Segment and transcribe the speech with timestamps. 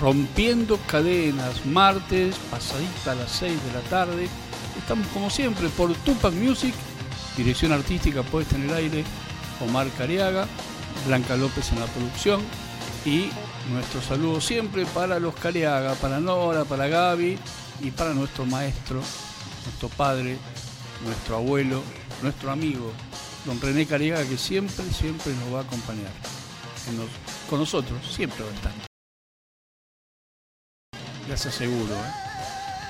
[0.00, 4.28] Rompiendo cadenas, martes, pasadita a las 6 de la tarde.
[4.78, 6.72] Estamos como siempre por Tupac Music,
[7.36, 9.04] dirección artística puesta en el aire,
[9.60, 10.46] Omar Cariaga,
[11.08, 12.40] Blanca López en la producción
[13.04, 13.28] y
[13.72, 17.40] nuestro saludo siempre para los Cariaga, para Nora, para Gaby
[17.80, 19.02] y para nuestro maestro,
[19.64, 20.38] nuestro padre,
[21.04, 21.82] nuestro abuelo,
[22.22, 22.92] nuestro amigo,
[23.44, 26.12] don René Cariaga, que siempre, siempre nos va a acompañar.
[27.50, 28.72] Con nosotros, siempre va a estar.
[31.28, 32.12] Les aseguro, ¿eh?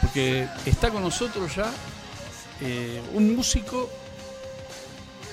[0.02, 1.72] porque está con nosotros ya
[2.60, 3.88] eh, un músico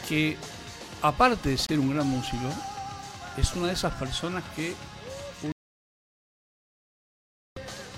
[0.07, 0.37] que,
[1.01, 2.49] aparte de ser un gran músico,
[3.37, 4.73] es una de esas personas que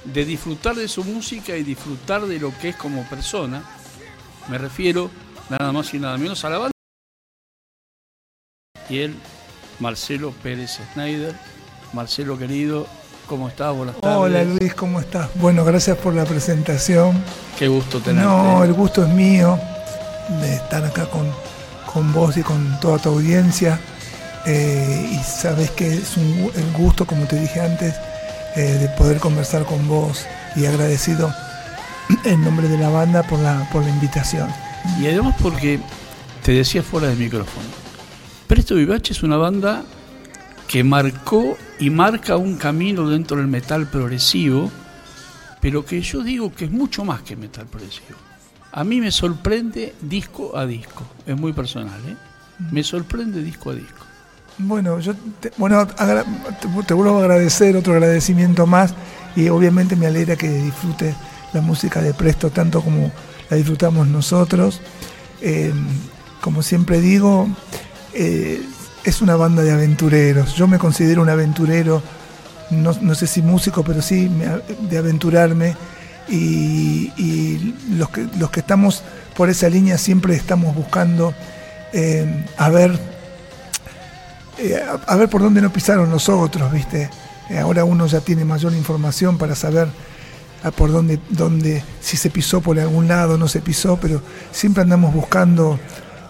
[0.05, 3.63] de disfrutar de su música y disfrutar de lo que es como persona,
[4.47, 5.11] me refiero
[5.49, 6.71] nada más y nada menos a la banda.
[8.89, 9.15] Y él,
[9.79, 11.33] Marcelo Pérez Schneider.
[11.93, 12.85] Marcelo querido,
[13.27, 13.75] ¿cómo estás?
[13.75, 14.17] Buenas tardes.
[14.17, 15.29] Hola Luis, ¿cómo estás?
[15.35, 17.23] Bueno, gracias por la presentación.
[17.57, 18.29] Qué gusto tenerte.
[18.29, 19.59] No, el gusto es mío
[20.41, 21.31] de estar acá con,
[21.91, 23.79] con vos y con toda tu audiencia.
[24.45, 27.95] Eh, y sabes que es un, el gusto, como te dije antes,
[28.55, 30.25] eh, de poder conversar con vos
[30.55, 31.33] y agradecido
[32.23, 34.49] en nombre de la banda por la, por la invitación.
[34.99, 35.79] Y además porque
[36.43, 37.67] te decía fuera del micrófono,
[38.49, 39.83] Presto Vivace es una banda
[40.67, 44.71] que marcó y marca un camino dentro del metal progresivo,
[45.61, 48.17] pero que yo digo que es mucho más que metal progresivo.
[48.71, 52.15] A mí me sorprende disco a disco, es muy personal, ¿eh?
[52.71, 54.03] Me sorprende disco a disco.
[54.57, 56.25] Bueno, yo te, bueno, agra-
[56.59, 58.95] te, te vuelvo a agradecer, otro agradecimiento más
[59.35, 61.15] y obviamente me alegra que disfrutes
[61.53, 63.11] la música de Presto tanto como
[63.47, 64.81] la disfrutamos nosotros.
[65.39, 65.71] Eh,
[66.41, 67.47] como siempre digo,
[68.13, 68.61] eh,
[69.03, 70.55] es una banda de aventureros.
[70.55, 72.01] Yo me considero un aventurero,
[72.71, 74.29] no, no sé si músico, pero sí
[74.89, 75.75] de aventurarme.
[76.31, 79.03] Y, los, que, los que estamos
[79.35, 81.33] por esa línea siempre estamos buscando
[81.91, 82.91] eh, a ver
[84.59, 87.09] eh, a, ver por dónde no pisaron los otros, ¿viste?
[87.59, 89.87] Ahora uno ya tiene mayor información para saber
[90.63, 94.21] a por dónde, dónde, si se pisó por algún lado, no se pisó, pero
[94.51, 95.79] siempre andamos buscando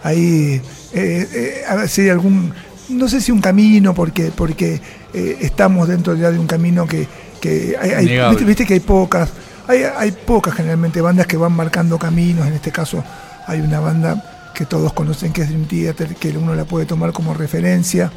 [0.04, 0.62] ahí,
[0.94, 2.54] eh, eh, a ver si hay algún,
[2.90, 4.82] no sé si un camino, porque, porque
[5.14, 7.08] eh, estamos dentro ya de un camino que,
[7.42, 9.30] que hay, viste, viste que hay pocas,
[9.68, 13.04] hay, hay pocas generalmente bandas que van marcando caminos, en este caso
[13.48, 17.12] hay una banda que todos conocen que es Dream Theater, que uno la puede tomar
[17.14, 18.12] como referencia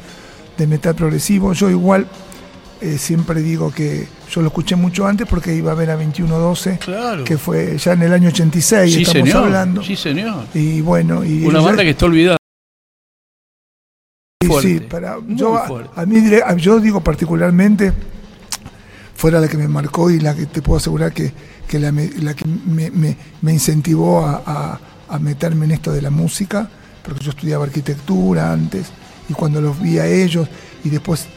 [0.57, 1.53] de metal progresivo.
[1.53, 2.05] Yo igual
[2.81, 6.79] eh, siempre digo que yo lo escuché mucho antes porque iba a ver a 2112,
[6.79, 7.23] Claro.
[7.23, 9.43] que fue ya en el año 86, sí, estamos señor.
[9.45, 9.83] hablando.
[9.83, 10.45] Sí, señor.
[10.53, 12.37] Y bueno, y Una banda que está olvidada.
[14.43, 15.89] Sí, fuerte, sí, para, yo, a- fuerte.
[15.95, 16.21] a mí
[16.57, 17.91] yo digo particularmente,
[19.15, 21.31] fuera la que me marcó y la que te puedo asegurar que,
[21.67, 26.09] que la, que me, me- me incentivó a, a- a meterme en esto de la
[26.09, 26.67] música,
[27.03, 28.87] porque yo estudiaba arquitectura antes,
[29.29, 30.47] y cuando los vi a ellos,
[30.83, 31.27] y después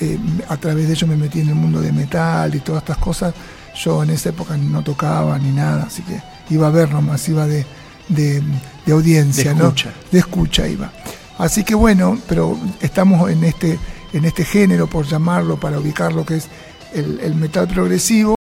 [0.00, 0.18] eh,
[0.48, 3.34] a través de ellos me metí en el mundo de metal y todas estas cosas,
[3.82, 6.20] yo en esa época no tocaba ni nada, así que
[6.54, 7.64] iba a ver nomás, iba de,
[8.08, 8.40] de,
[8.86, 9.64] de audiencia, De ¿no?
[9.64, 9.92] escucha.
[10.12, 10.92] de escucha iba.
[11.38, 13.78] Así que bueno, pero estamos en este,
[14.12, 16.48] en este género, por llamarlo, para ubicar lo que es
[16.92, 18.34] el, el metal progresivo.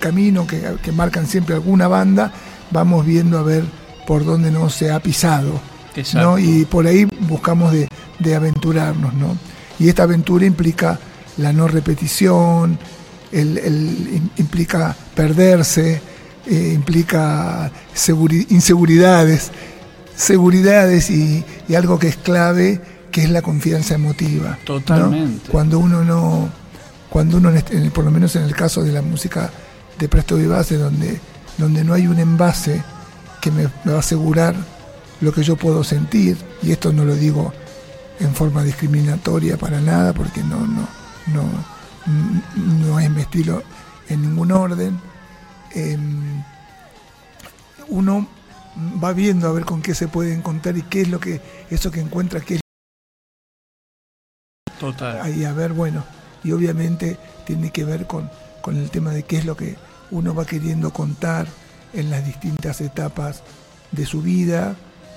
[0.00, 2.32] Camino que, que marcan siempre alguna banda,
[2.72, 3.64] vamos viendo a ver
[4.06, 5.60] por dónde no se ha pisado.
[6.22, 6.38] ¿no?
[6.38, 7.88] Y por ahí buscamos de,
[8.18, 9.36] de aventurarnos, ¿no?
[9.78, 10.98] Y esta aventura implica
[11.36, 12.78] la no repetición,
[13.30, 16.00] el, el- im- implica perderse,
[16.46, 19.50] eh, implica seguri- inseguridades,
[20.22, 22.80] seguridades y, y algo que es clave,
[23.10, 24.50] que es la confianza emotiva.
[24.50, 24.64] ¿no?
[24.64, 25.50] Totalmente.
[25.50, 26.48] Cuando uno no,
[27.10, 29.50] cuando uno, en este- el- por lo menos en el caso de la música
[29.98, 31.20] de Presto Vivace, donde,
[31.58, 32.82] donde no hay un envase
[33.40, 34.54] que me, me va a asegurar
[35.20, 37.52] lo que yo puedo sentir, y esto no lo digo
[38.20, 40.88] en forma discriminatoria para nada, porque no, no,
[41.34, 41.44] no,
[42.86, 43.62] no es mi estilo
[44.08, 44.98] en ningún orden.
[45.74, 46.42] Em,
[47.88, 48.26] uno
[49.02, 51.40] va viendo a ver con qué se puede encontrar y qué es lo que
[51.70, 52.60] eso que encuentra, qué es
[54.78, 55.20] Total.
[55.20, 56.04] ahí a ver, bueno,
[56.42, 57.16] y obviamente
[57.46, 58.30] tiene que ver con,
[58.62, 59.76] con el tema de qué es lo que
[60.10, 61.46] uno va queriendo contar
[61.92, 63.42] en las distintas etapas
[63.92, 64.74] de su vida,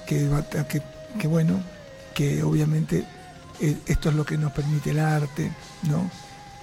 [0.08, 0.82] que, va- que,
[1.20, 1.60] que bueno,
[2.14, 3.06] que obviamente
[3.62, 5.52] eh, esto es lo que nos permite el arte,
[5.90, 6.10] ¿no?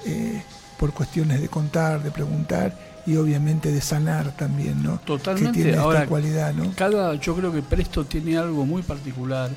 [0.07, 0.43] Eh,
[0.79, 2.77] por cuestiones de contar, de preguntar
[3.07, 4.99] y obviamente de sanar también, ¿no?
[5.01, 5.59] Totalmente.
[5.59, 6.73] Que tiene Ahora, esta cualidad, ¿no?
[6.77, 9.51] Cada, yo creo que Presto tiene algo muy particular,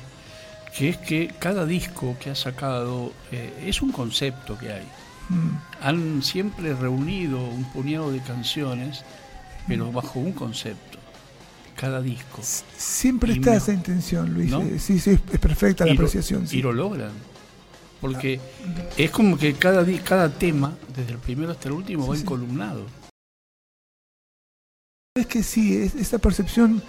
[0.76, 4.84] que es que cada disco que ha sacado eh, es un concepto que hay.
[5.28, 5.50] Mm.
[5.82, 9.68] Han siempre reunido un puñado de canciones, Mm.
[9.68, 10.98] pero bajo un concepto.
[11.76, 12.40] Cada disco.
[12.76, 14.50] Siempre Y está me- esa intención, Luis.
[14.50, 14.62] ¿no?
[14.62, 16.46] Eh, Sí, sí, es- perfecta la Y lo- apreciación.
[16.48, 16.58] sí.
[16.58, 17.10] Y lo logran.
[18.00, 18.40] Porque
[18.96, 22.24] es como que cada, cada tema, desde el primero hasta el último, Sí, va sí.
[25.16, 26.82] Es que sí, es- esa percepción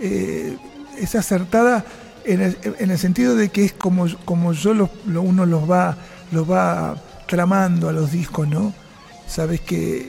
[0.00, 0.56] eh,
[0.98, 1.84] es acertada
[2.24, 4.72] en el, en el sentido de que es como, como yo
[5.14, 5.96] uno los va,
[6.32, 6.96] los va
[7.28, 8.72] tramando a los discos, ¿no?
[9.28, 10.08] Sabes que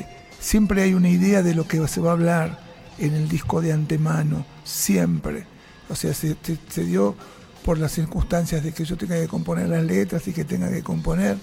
[0.00, 0.06] eh,
[0.40, 2.58] siempre hay una idea de lo que se va a hablar
[2.98, 5.44] en el disco de antemano, siempre.
[5.90, 6.36] O sea, se,
[6.84, 7.14] dio
[7.64, 10.82] por las circunstancias de que yo tenga que componer las letras y que tenga que
[10.82, 11.36] componer.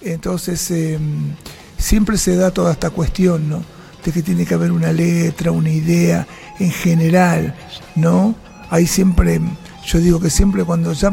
[0.00, 0.98] Entonces, eh,
[1.76, 3.77] siempre se da toda esta cuestión, ¿no?
[4.04, 6.26] De que tiene que haber una letra, una idea
[6.58, 7.54] en general,
[7.94, 8.34] ¿no?
[8.70, 9.40] Hay siempre,
[9.84, 11.10] yo digo que siempre cuando ya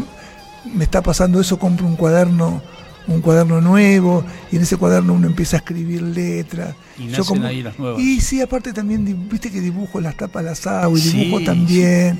[0.73, 2.61] me está pasando eso, compro un cuaderno,
[3.07, 6.75] un cuaderno nuevo, y en ese cuaderno uno empieza a escribir letras.
[6.97, 8.01] Y Yo nacen ahí las nuevas.
[8.01, 12.19] Y sí, aparte también, viste que dibujo las tapas las hago y Sí, dibujo también.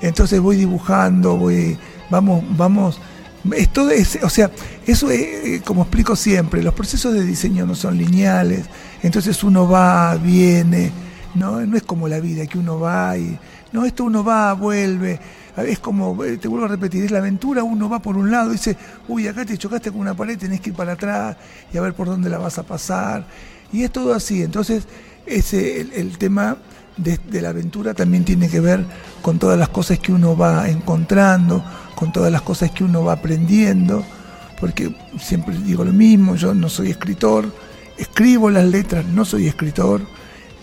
[0.00, 1.76] Entonces voy dibujando, voy,
[2.10, 3.00] vamos, vamos.
[3.52, 4.50] Es todo ese- o sea,
[4.86, 8.66] eso es, eh, como explico siempre, los procesos de diseño no son lineales,
[9.02, 10.92] entonces uno va, viene,
[11.34, 13.38] no, no es como la vida, que uno va y,
[13.72, 15.18] no, esto uno va, vuelve,
[15.56, 18.50] es como, eh, te vuelvo a repetir, es la aventura, uno va por un lado,
[18.50, 18.76] dice,
[19.08, 21.36] uy, acá te chocaste con una pared, tenés que ir para atrás
[21.72, 23.24] y a ver por dónde la vas a pasar,
[23.72, 24.84] y es todo así, entonces
[25.24, 26.58] ese, el, tema
[26.96, 28.84] de la aventura también tiene que ver
[29.22, 31.64] con todas las cosas que uno va encontrando,
[32.00, 34.02] con todas las cosas que uno va aprendiendo,
[34.58, 37.54] porque siempre digo lo mismo, yo no soy escritor,
[37.98, 40.00] escribo las letras, no soy escritor,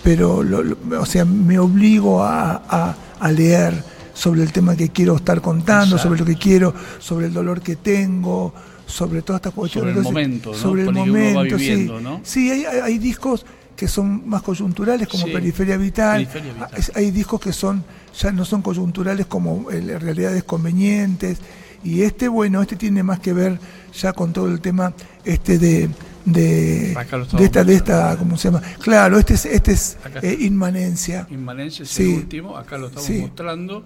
[0.03, 4.89] pero lo- lo- o sea, me obligo a, a- a leer sobre el tema que
[4.89, 6.03] quiero estar contando, Exacto.
[6.09, 8.51] sobre lo que quiero, sobre el dolor que tengo,
[8.87, 9.93] sobre todas estas cuestiones.
[10.03, 10.57] Sobre el Entonces, momento, ¿no?
[10.57, 12.03] Sobre el uno va momento, viviendo, sí.
[12.03, 12.21] ¿no?
[12.23, 13.45] Sí, hay, hay- hay discos
[13.77, 15.31] que son más coyunturales como Sí.
[15.31, 16.17] Periferia Vital.
[16.27, 16.69] Periferia Vital.
[16.75, 17.83] Es- Hay discos que son
[18.19, 21.37] ya no son coyunturales como eh, realidades convenientes.
[21.83, 23.59] Y este, bueno, este tiene más que ver
[23.93, 24.93] ya con todo el tema
[25.23, 25.89] este de
[26.25, 26.91] de,
[27.39, 28.61] esta, de esta, ¿cómo se llama?
[28.81, 31.25] Claro, este es, este es eh, inmanencia.
[31.29, 32.11] Inmanencia es Sí.
[32.11, 33.19] el último, acá lo estamos Sí.
[33.21, 33.83] mostrando,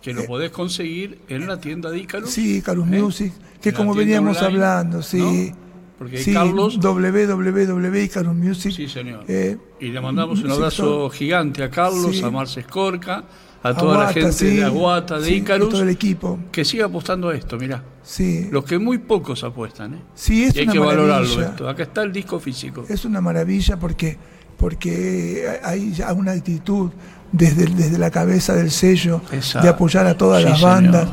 [0.00, 2.30] que lo Eh, podés conseguir en la tienda de Icarus.
[2.30, 3.02] Sí, Carus ¿eh?
[3.02, 5.50] Music, que como veníamos online, hablando, sí.
[5.50, 5.69] ¿no?
[6.00, 8.72] Porque Sí, Carlos, www.icarus Music.
[8.74, 9.22] sí señor.
[9.28, 11.16] eh, y le mandamos un abrazo Store.
[11.18, 12.24] gigante a Carlos, Sí.
[12.24, 13.24] a Marce Escorca,
[13.62, 16.38] a toda la gente sí, de Aguata, de Icarus, todo el equipo.
[16.50, 17.84] que siga apostando a esto, mirá.
[18.02, 20.02] Sí, Los que muy pocos apuestan, ¿eh?
[20.14, 21.50] sí es y hay una que valorarlo maravilla.
[21.50, 21.68] esto.
[21.68, 22.86] Acá está el disco físico.
[22.88, 24.16] Es una maravilla porque,
[24.56, 26.90] porque hay ya una actitud
[27.30, 29.66] desde, desde la cabeza del sello Exacto.
[29.66, 31.08] de apoyar a todas las señor.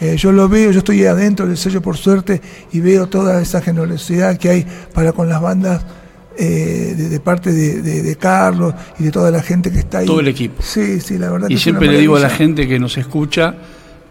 [0.00, 2.40] Eh, yo lo veo, yo estoy adentro del sello por suerte
[2.72, 5.82] y veo toda esa generosidad que hay para con las bandas
[6.38, 9.98] eh, de, de parte de, de- de Carlos y de toda la gente que está
[9.98, 10.06] ahí.
[10.06, 10.62] Todo el equipo.
[10.62, 11.48] Sí, sí, la verdad.
[11.48, 13.54] Y siempre le digo a la gente que nos escucha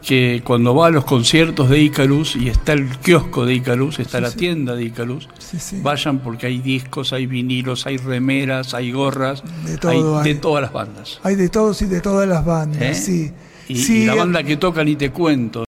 [0.02, 4.18] que cuando va a los conciertos de Icarus y está el kiosco de Icarus, está
[4.20, 4.38] Sí, la sí.
[4.38, 9.78] tienda de Icarus, Sí, vayan porque hay discos, hay vinilos, hay remeras, hay gorras, De
[9.78, 10.36] todo hay de hay.
[10.36, 11.20] todas las bandas.
[11.24, 12.94] Hay de todos y de todas las bandas, ¿Eh?
[12.96, 13.32] sí.
[13.68, 15.66] Y, sí, y la banda que toca ni te cuento.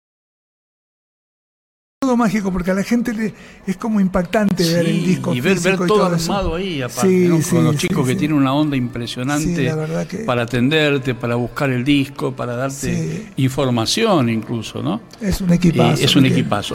[2.06, 3.34] Todo mágico porque a la gente le,
[3.66, 6.32] es como impactante ver el disco y ver, y todo eso.
[6.32, 7.42] armado ahí, aparte, Sí, ¿no?
[7.42, 9.72] sí, con los chicos que tienen una onda impresionante
[10.08, 15.00] que para atenderte, para buscar el disco, para darte información incluso, ¿no?
[15.20, 16.00] es un equipazo.
[16.00, 16.74] Eh, es un porque- equipazo.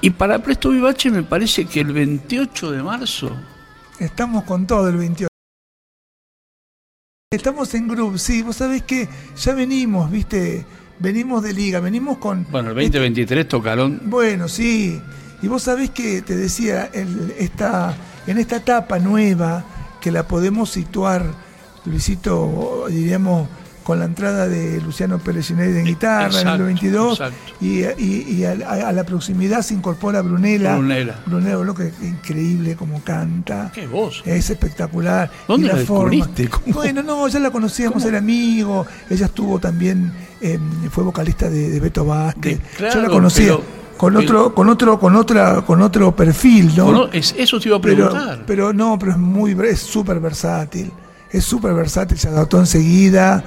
[0.00, 3.30] Y para Presto Vivache me parece que el 28 de marzo
[4.00, 5.28] Estamos con todo el 28.
[7.30, 10.64] Estamos en grupo, sí, vos sabés que ya venimos, viste,
[11.04, 12.46] venimos de liga, venimos con...
[12.50, 14.00] Bueno, el 2023 tocaron...
[14.06, 15.00] Bueno, sí,
[15.42, 17.94] y vos sabés que te decía, el, esta,
[18.26, 19.64] en esta etapa nueva,
[20.00, 21.24] que la podemos situar,
[21.84, 23.48] Luisito, diríamos,
[23.84, 27.22] con la entrada de Luciano Pérez en guitarra en el 22
[27.60, 30.76] y, y, a, la proximidad se incorpora Brunella.
[30.76, 31.20] Brunella.
[31.26, 33.70] Brunella, lo que increíble como canta.
[33.72, 34.22] Qué voz.
[34.24, 35.30] Es espectacular.
[35.46, 36.26] ¿Dónde la, forma.
[36.66, 38.86] Bueno, no, ya la conocíamos, era amigo.
[39.10, 40.12] Ella estuvo también,
[40.44, 40.60] eh,
[40.90, 42.60] fue vocalista de, Beto Vázquez.
[42.78, 43.56] yo la conocía.
[43.96, 47.08] con otro, con otro, con otra, con otro perfil, ¿no?
[47.10, 48.42] eso te iba a preguntar.
[48.46, 50.92] Pero, pero no, pero es muy, es súper versátil,
[51.30, 53.42] es súper versátil, se adaptó enseguida,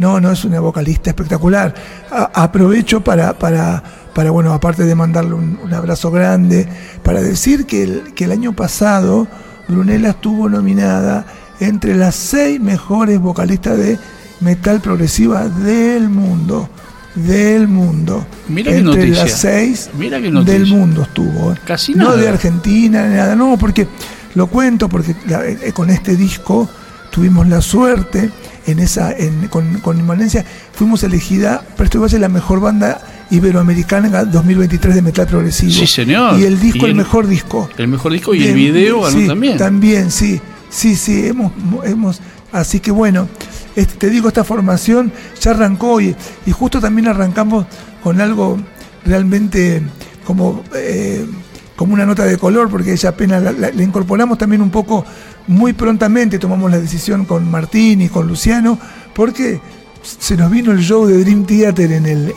[0.00, 1.72] no, no, es una vocalista espectacular.
[2.10, 3.80] aprovecho para, para,
[4.12, 6.66] para, bueno, aparte de mandarle un, abrazo grande,
[7.04, 9.28] para decir que el, que el año pasado
[9.68, 11.26] Brunella estuvo nominada
[11.60, 14.00] entre las seis mejores vocalistas de
[14.40, 16.68] metal progresiva del mundo.
[17.14, 18.24] Del mundo.
[18.48, 21.54] Mira entre las seis del mundo estuvo.
[21.64, 22.10] Casi nada.
[22.10, 23.34] No de Argentina, nada.
[23.34, 23.86] No, porque
[24.34, 26.68] lo cuento porque eh, con este disco
[27.10, 28.30] tuvimos la suerte
[28.66, 34.24] en esa, en, con, con Inmanencia, fuimos elegida, pero esto a la mejor banda iberoamericana
[34.24, 35.72] 2023 de metal progresivo.
[35.72, 36.38] Sí, señor.
[36.38, 37.68] Y el disco, el, mejor disco.
[37.76, 39.56] El mejor disco y el video sí, también.
[39.56, 40.40] También, sí.
[40.68, 41.52] Sí, sí, hemos,
[41.84, 42.20] hemos
[42.52, 43.28] así que bueno,
[43.76, 46.14] este, te digo, esta formación ya arrancó y,
[46.46, 47.66] y justo también arrancamos
[48.02, 48.58] con algo
[49.04, 49.82] realmente
[50.24, 51.26] como, eh,
[51.76, 53.42] como una nota de color, porque ella apenas
[53.74, 55.04] le incorporamos también un poco
[55.46, 58.78] muy prontamente tomamos la decisión con Martín y con Luciano,
[59.14, 59.60] porque
[60.02, 62.34] se nos vino el show de Dream Theater en el,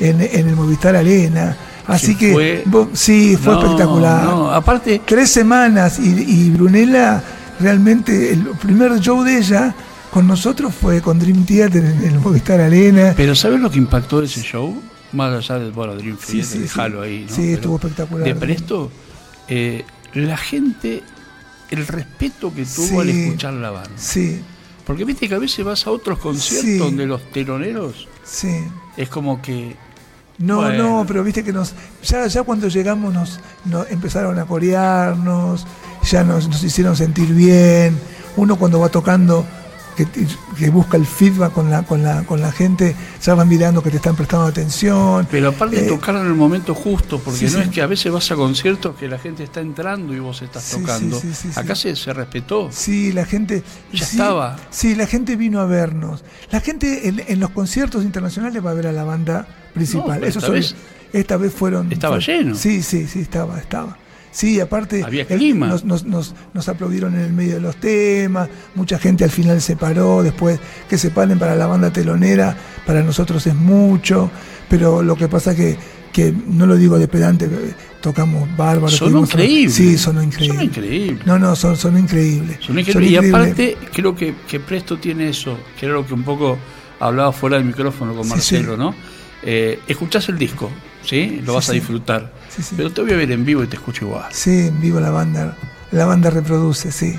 [0.00, 1.56] en, el Movistar Arena.
[1.86, 4.28] Así que sí, fue espectacular.
[4.52, 5.00] aparte.
[5.06, 7.22] Tres semanas y, y Brunella,
[7.60, 9.74] realmente, el primer show de ella
[10.16, 13.12] con nosotros fue con Dream Theater en, el Movistar Arena.
[13.14, 14.82] Pero ¿sabes lo que impactó ese show?
[15.12, 17.26] Más allá del bueno, Dream Theater, dejarlo ahí.
[17.28, 18.24] Sí, estuvo espectacular.
[18.24, 18.90] De presto,
[19.46, 21.02] eh, la gente
[21.68, 23.90] el respeto que tuvo al escuchar la banda.
[23.96, 24.40] Sí.
[24.86, 28.64] Porque viste que a veces vas a otros conciertos donde los teloneros sí.
[28.96, 29.76] es como que.
[30.38, 31.74] No, no, pero viste que nos.
[32.02, 35.66] Ya, ya cuando llegamos nos, nos empezaron a corearnos,
[36.10, 38.00] ya nos, nos hicieron sentir bien.
[38.38, 39.44] Uno cuando va tocando
[39.96, 43.90] que, busca el feedback con la, con la, con la gente, ya van mirando que
[43.90, 45.26] te están prestando atención.
[45.30, 48.30] Pero aparte eh, tocar en el momento justo, porque no es que a veces vas
[48.30, 51.20] a conciertos que la gente está entrando y vos estás tocando.
[51.54, 52.68] Acá se, se respetó.
[52.70, 53.62] Sí, la gente.
[53.92, 54.56] Ya estaba.
[54.70, 56.22] Sí, la gente vino a vernos.
[56.50, 60.22] La gente en, los conciertos internacionales va a ver a la banda principal.
[60.24, 60.74] Eso esta, vez,
[61.12, 61.90] esta vez fueron.
[61.90, 62.54] Estaba lleno.
[62.54, 63.98] Sí, sí, sí, estaba, estaba.
[64.36, 65.02] Sí, aparte
[65.54, 69.76] nos, nos, nos, aplaudieron en el medio de los temas, mucha gente al final se
[69.76, 74.30] paró, después que se paren para la banda telonera, para nosotros es mucho,
[74.68, 75.78] pero lo que pasa que,
[76.12, 77.48] que no lo digo de pedante,
[78.02, 78.92] tocamos bárbaros.
[78.92, 79.74] Son increíbles.
[79.74, 80.54] Sí, son increíbles.
[80.58, 81.26] Son increíbles.
[81.26, 82.58] No, no, son, son increíbles.
[82.60, 83.10] Son increíbles.
[83.12, 86.58] y aparte creo que, que, Presto tiene eso, que era lo que un poco
[87.00, 88.94] hablaba fuera del micrófono con Marcelo, ¿no?
[89.42, 90.70] Eh, escuchás el disco,
[91.02, 91.40] ¿sí?
[91.42, 92.32] Lo vas a disfrutar.
[92.76, 94.26] Pero te voy a ver en vivo y te escucho igual.
[94.30, 95.56] Sí, en vivo la banda,
[95.92, 97.18] la banda reproduce, sí.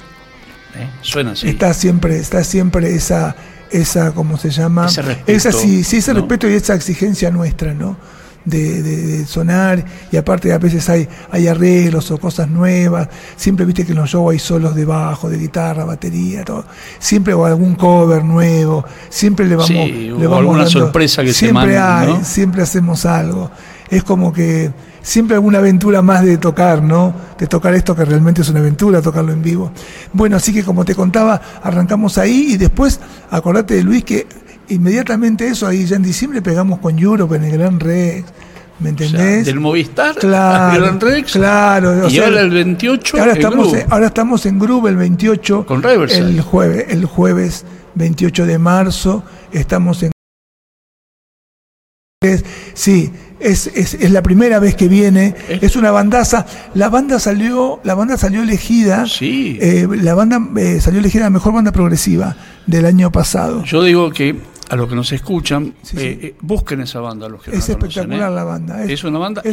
[0.75, 0.89] ¿Eh?
[1.01, 1.47] Suena así.
[1.47, 3.35] Está siempre, está siempre esa,
[3.71, 4.87] esa, ¿cómo se llama?
[4.87, 5.31] Ese respeto.
[5.31, 7.97] Esa, sí, sí, ese respeto y esa exigencia nuestra, ¿no?
[8.45, 13.91] De, sonar y aparte a veces hay, hay arreglos o cosas nuevas, siempre viste que
[13.91, 16.63] en los shows hay solos de bajo, de guitarra, batería, todo,
[16.97, 21.77] siempre o algún cover nuevo, siempre le vamos, le vamos alguna sorpresa que siempre se
[21.77, 23.51] hay, siempre hacemos algo,
[23.89, 24.71] es como que
[25.07, 27.13] siempre alguna aventura más de tocar, ¿no?
[27.39, 29.71] De tocar esto que realmente es una aventura, tocarlo en vivo.
[30.11, 32.99] Bueno, así que como te contaba, arrancamos ahí y después,
[33.31, 34.27] acordate de Luis que
[34.67, 38.25] inmediatamente eso, ahí ya en diciembre pegamos con Europe en el Gran Rex.
[38.79, 39.45] ¿Me entendés?
[39.45, 41.31] del Movistar claro, Gran Rex.
[41.31, 42.09] Claro.
[42.09, 45.65] y ahora el 28 ahora estamos, en, ahora estamos en Groove el 28.
[45.65, 49.23] Con El jueves, el jueves 28 de marzo.
[49.53, 50.11] Estamos en
[52.73, 56.47] Sí, es, es, es, la primera vez que viene, es una bandaza.
[56.73, 59.59] La banda salió, la banda salió elegida, sí.
[59.61, 63.63] Eh, la banda eh, salió elegida la mejor banda progresiva del año pasado.
[63.65, 64.35] Yo digo que
[64.67, 67.29] a los que nos escuchan, eh, busquen esa banda.
[67.29, 68.83] Los que es espectacular la banda.
[68.83, 69.43] Es, una banda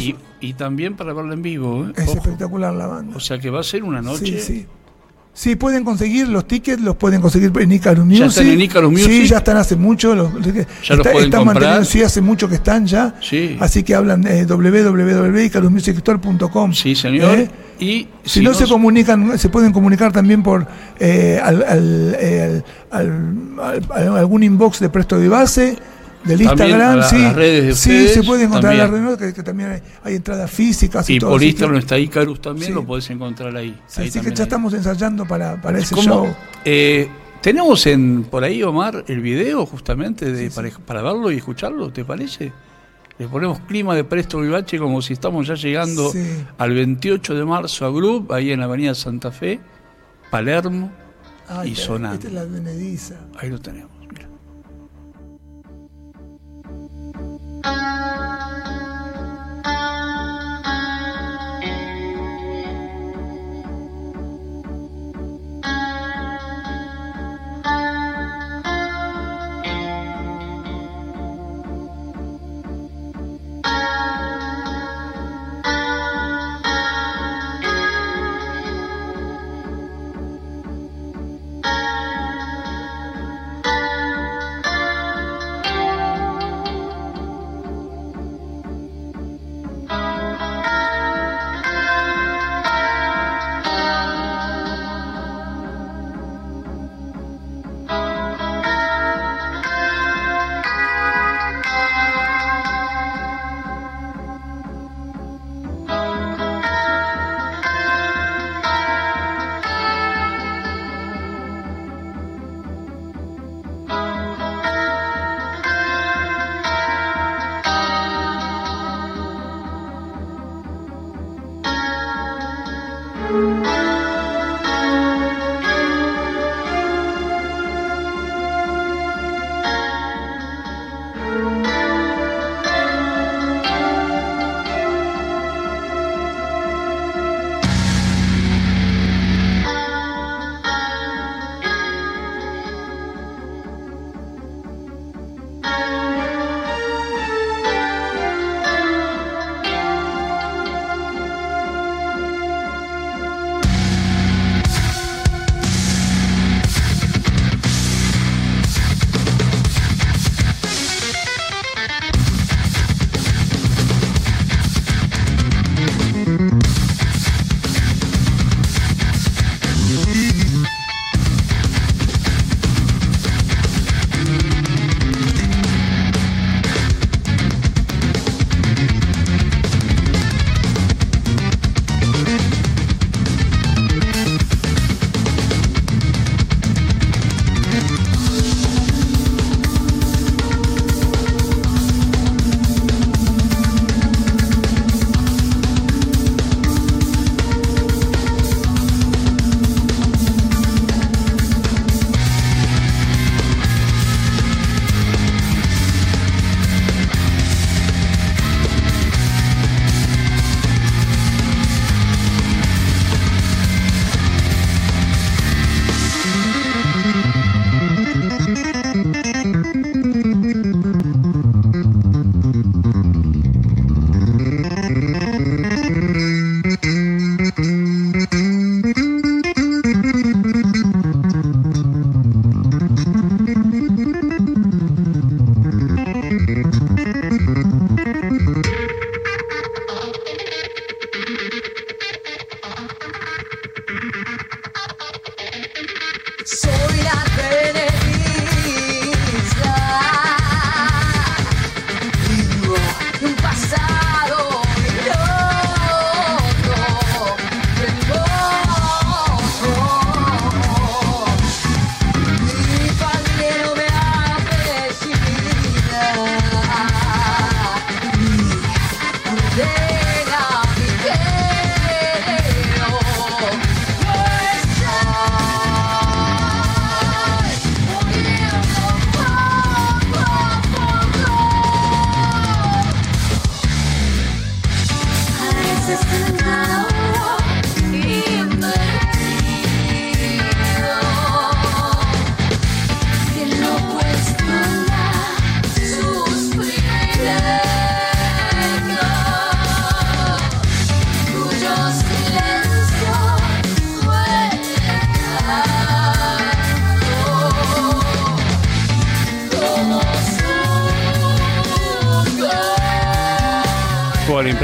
[0.40, 1.86] y, también para verla en vivo.
[1.94, 3.14] Es espectacular la banda.
[3.14, 4.66] O sea que va a ser una noche Sí,
[5.56, 8.20] pueden conseguir los tickets, los pueden conseguir en Icarus Music.
[8.20, 9.06] ¿Ya están en Icarus Music?
[9.08, 10.14] Sí, ya están hace mucho.
[10.14, 11.84] Los, ¿Ya está, los pueden están comprar?
[11.84, 13.16] Sí, hace mucho que están ya.
[13.20, 13.56] Sí.
[13.60, 16.72] Así que hablan de www.icarusmusicstore.com.
[16.72, 17.36] Sí, señor.
[17.38, 17.50] ¿Eh?
[17.80, 20.66] Y Si, no, se comunican, se pueden comunicar también por
[21.00, 22.62] eh, al, al, eh,
[22.92, 25.76] al- al- al- algún inbox de Presto de Base,
[26.24, 28.90] del También Instagram, la- sí, a las redes de sí, se puede encontrar en las
[28.90, 29.06] también.
[29.16, 31.30] redes, que, que también hay, hay entradas físicas y, Y todo.
[31.30, 32.72] por Instagram está Icarus también, Sí.
[32.72, 33.78] lo podés encontrar ahí.
[33.86, 34.46] sí, Ahí así que también ya hay.
[34.46, 36.06] estamos ensayando para, para ese ¿Cómo?
[36.06, 36.34] show.
[36.64, 37.08] Eh,
[37.42, 42.02] Tenemos en por ahí, Omar, el video justamente de, para, para verlo y escucharlo, ¿te
[42.02, 42.52] parece?
[43.18, 46.10] Le ponemos clima de Presto Vivache como si estamos ya llegando
[46.56, 49.60] al 28 de marzo a Group, ahí en la avenida Santa Fe,
[50.30, 50.90] Palermo,
[51.48, 52.14] Ay, y sonando.
[52.16, 53.14] Esta es la advenediza.
[53.38, 53.90] ahí lo tenemos.
[57.72, 57.93] Mira.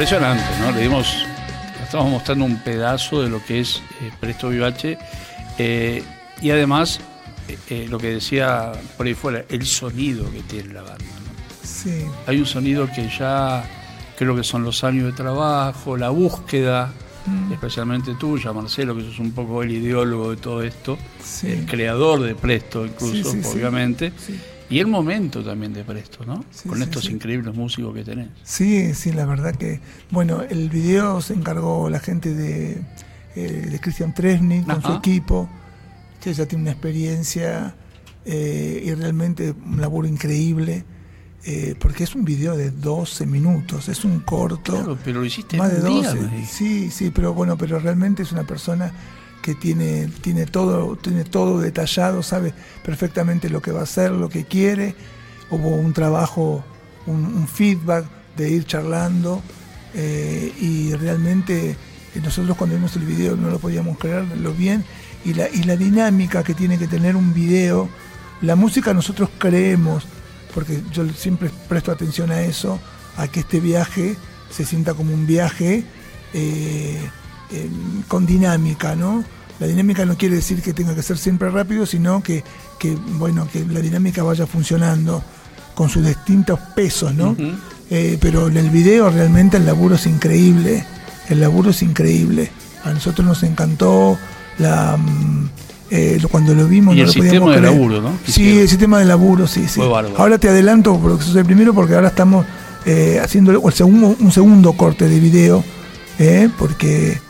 [0.00, 0.72] Impresionante, ¿no?
[0.72, 1.26] Le dimos,
[1.82, 4.96] estamos mostrando un pedazo de lo que es eh, Presto Vivache
[5.58, 6.02] eh,
[6.40, 7.00] y además
[7.68, 11.04] eh, lo que decía por ahí fuera, el sonido que tiene la banda.
[11.04, 11.66] ¿no?
[11.68, 13.62] Sí, Hay un sonido que ya
[14.16, 16.90] creo que son los años de trabajo, la búsqueda,
[17.26, 17.52] Mm.
[17.52, 21.48] especialmente tuya, Marcelo, que sos un poco el ideólogo de todo esto, sí.
[21.52, 24.10] el creador de Presto incluso, Sí, obviamente.
[24.70, 26.44] Y el momento también de Presto, ¿no?
[26.50, 27.12] Sí, Con sí, estos sí.
[27.12, 28.28] increíbles músicos que tenés.
[28.44, 29.80] Sí, sí, la verdad que,
[30.10, 32.80] bueno, el video se encargó la gente de,
[33.34, 35.48] eh, de Christian Tresny con su equipo,
[36.22, 37.74] que ya tiene una experiencia
[38.24, 40.84] eh, y realmente un laburo increíble,
[41.44, 44.72] eh, porque es un video de 12 minutos, es un corto.
[44.74, 46.20] Claro, pero lo hiciste Más de en un día, 12.
[46.20, 46.54] me dijiste.
[46.54, 48.92] sí, sí, pero bueno, pero realmente es una persona
[49.42, 54.28] que tiene, tiene todo, tiene todo detallado, sabe perfectamente lo que va a hacer, lo
[54.28, 54.94] que quiere.
[55.50, 56.64] Hubo un trabajo,
[57.06, 59.42] un, feedback de ir charlando
[59.94, 64.84] eh, y realmente eh, nosotros cuando vimos el video no lo podíamos creer lo bien
[65.24, 67.88] y la, y la dinámica que tiene que tener un video.
[68.42, 70.04] La música nosotros creemos,
[70.54, 72.80] porque yo siempre presto atención a eso,
[73.16, 74.16] a que este viaje
[74.50, 75.84] se sienta como un viaje
[76.32, 77.10] eh,
[77.52, 77.68] eh,
[78.08, 79.24] con dinámica, ¿no?
[79.58, 82.42] La dinámica no quiere decir que tenga que ser siempre rápido, sino que,
[82.78, 85.22] que bueno, que la dinámica vaya funcionando
[85.74, 87.36] con sus distintos pesos, ¿no?
[87.90, 90.84] Eh, pero en el video realmente el laburo es increíble,
[91.28, 92.50] el laburo es increíble.
[92.84, 94.18] A nosotros nos encantó
[94.58, 95.48] la mm,
[95.90, 97.74] eh, cuando lo vimos Y no el lo podíamos sistema de creer.
[97.74, 98.18] laburo, ¿no?
[98.26, 99.80] Sí, el sistema de laburo, sí, sí.
[100.16, 102.46] Ahora te adelanto porque sos el primero porque ahora estamos
[102.86, 105.64] eh, haciendo el segundo, un segundo corte de video,
[106.18, 107.20] eh, porque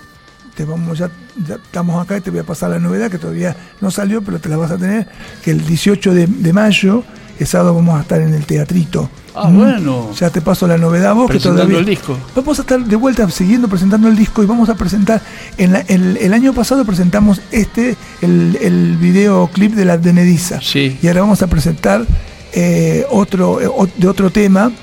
[0.61, 1.11] te vamos ya,
[1.46, 4.38] ya estamos acá y te voy a pasar la novedad que todavía no salió, pero
[4.38, 5.07] te la vas a tener,
[5.42, 7.03] que el 18 de, de mayo,
[7.38, 9.09] el sábado vamos a estar en el teatrito.
[9.35, 9.57] Ah, Mm.
[9.57, 10.11] bueno.
[10.18, 12.18] Ya te paso la novedad vos que Presentando todavía el disco.
[12.37, 15.23] Vamos a estar de vuelta siguiendo presentando el disco y vamos a presentar,
[15.57, 20.61] en la- el, el año pasado presentamos este, el, el videoclip de la Denediza.
[20.61, 20.99] Sí.
[21.01, 22.05] Y ahora vamos a presentar
[22.53, 24.75] eh, otro, eh, de otro tema mm,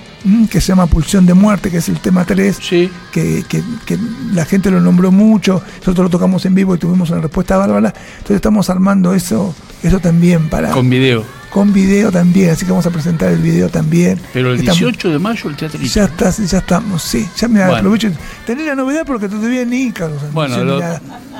[0.49, 2.89] que se llama Pulsión de Muerte, que es el tema 3, Sí.
[3.11, 3.97] que, que- que
[4.33, 7.93] la gente lo nombró mucho, nosotros lo tocamos en vivo y tuvimos una respuesta bárbara,
[8.15, 11.23] entonces estamos armando eso, eso también para Con video.
[11.49, 14.19] con video también, así que vamos a presentar el video también.
[14.33, 15.85] Pero el Estamos- 18 de mayo el teatrito.
[15.85, 17.25] ya estás, ya estamos, sí.
[17.37, 17.75] Ya me Bueno.
[17.77, 18.09] aprovecho.
[18.45, 20.21] Tenés la novedad porque todavía ni Carlos.
[20.33, 20.63] Bueno,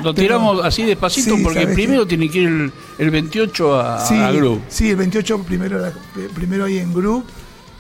[0.03, 4.05] lo, tiramos así despacito Sí, porque ¿sabes primero tiene que ir el, el 28 a,
[4.05, 4.31] Sí, a
[4.69, 5.81] sí, el 28 primero,
[6.33, 7.25] primero ahí en Group.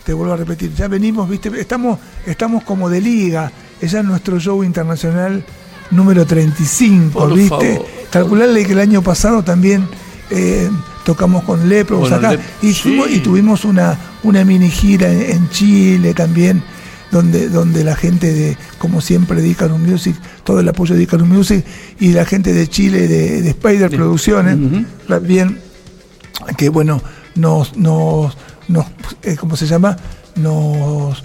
[0.07, 3.51] Te vuelvo a repetir, ya venimos, viste, estamos, estamos como de liga.
[3.81, 5.43] Es ya nuestro show internacional
[5.91, 7.49] número 35, Por ¿viste?
[7.49, 7.85] favor.
[8.09, 9.85] Calcularle que el año pasado también
[10.29, 10.69] eh,
[11.03, 12.83] tocamos con Lepros Bueno, acá y, sí.
[12.83, 16.63] fuimos- y tuvimos una, una mini gira en, en Chile también,
[17.11, 20.15] donde, donde la gente de, como siempre, de Icarus Music,
[20.45, 21.65] todo el apoyo de Icarus Music
[21.99, 24.85] y la gente de Chile, de, de Spider De- Producciones, Ujú.
[25.05, 25.59] también
[26.57, 27.01] que bueno,
[27.35, 28.85] nos, nos, nos
[29.23, 29.95] eh, ¿cómo se llama?
[30.35, 31.23] Nos,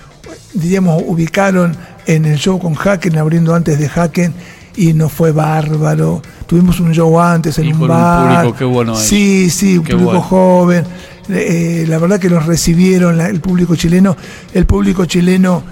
[0.54, 1.76] diríamos, ubicaron
[2.06, 4.32] en el show con Haken, abriendo antes de Haken,
[4.76, 6.22] y nos fue bárbaro.
[6.46, 8.36] Tuvimos un show antes en Y un con un bar.
[8.40, 9.00] público, qué bueno es.
[9.00, 10.22] Sí, sí, un Qué público bueno.
[10.22, 10.84] joven.
[11.28, 14.16] Eh, la verdad que nos recibieron la- el público chileno.
[14.52, 15.62] El público chileno,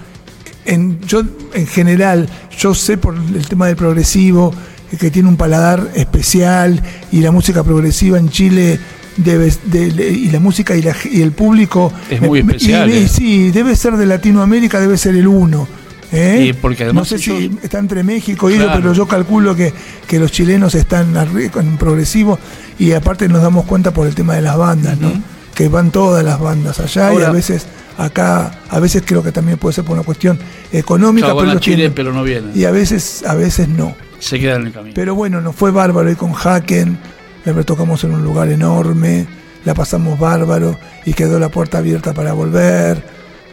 [0.65, 4.53] en, yo en general, yo sé por el tema del progresivo,
[4.91, 6.81] eh, que tiene un paladar especial
[7.11, 8.79] y la música progresiva en Chile
[9.17, 12.93] debe de- de- y la música y, la- y el público Es muy especial, y-
[12.93, 13.07] y eh.
[13.07, 15.67] sí debe ser de Latinoamérica debe ser el uno
[16.13, 16.47] ¿eh?
[16.49, 18.81] Y porque además no sé si ellos- está entre México y ellos, Claro.
[18.81, 19.73] pero yo calculo que,
[20.07, 22.37] que los chilenos están en progresivo
[22.79, 25.11] y aparte nos damos cuenta por el tema de las bandas, ¿no?
[25.55, 27.65] Que van todas las bandas allá y a veces
[27.97, 30.37] acá, a veces creo que también puede ser por una cuestión
[30.71, 32.51] económica, Claro, pero ellos Chile, tienen- pero no vienen.
[32.55, 33.95] y a veces, a veces no.
[34.19, 34.93] Se quedan en el camino.
[34.95, 36.97] Pero bueno, nos fue bárbaro y con Haken,
[37.45, 39.27] le tocamos en un lugar enorme,
[39.65, 43.03] la pasamos bárbaro y quedó la puerta abierta para volver.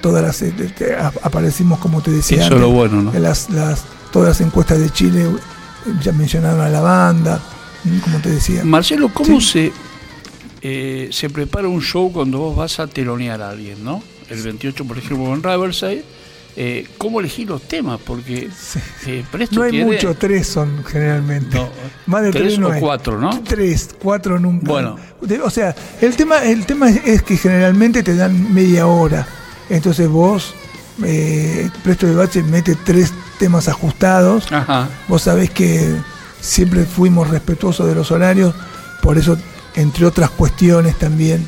[0.00, 0.54] Todas las eh,
[1.00, 2.46] ap- aparecimos como te decía.
[2.46, 3.14] Eso lo bueno, ¿no?
[3.14, 5.26] en las, las, todas las encuestas de Chile
[6.02, 7.40] ya mencionaron a la banda,
[8.04, 8.62] como te decía.
[8.64, 9.50] Marcelo, ¿cómo Sí.
[9.50, 9.72] se,
[10.62, 14.02] eh, se prepara un show cuando vos vas a telonear a alguien, no?
[14.28, 16.04] El 28, por ejemplo, en Riverside.
[16.60, 18.00] Eh, ¿Cómo elegir los temas?
[18.04, 18.80] Porque Sí.
[19.06, 21.56] eh, No hay tiene- mucho, tres son generalmente.
[21.56, 21.68] No,
[22.06, 22.80] Más de tres tres, no o hay.
[22.80, 23.42] cuatro, ¿no?
[23.44, 24.66] Tres, cuatro nunca.
[24.66, 24.96] Bueno.
[25.44, 29.24] O sea, el tema, el tema es, que generalmente te dan media hora.
[29.70, 30.52] Entonces vos,
[31.04, 34.50] eh, Presto de Bache mete tres temas ajustados.
[34.50, 34.88] Ajá.
[35.06, 35.94] Vos sabés que
[36.40, 38.52] siempre fuimos respetuosos de los horarios,
[39.00, 39.38] por eso,
[39.76, 41.46] entre otras cuestiones también,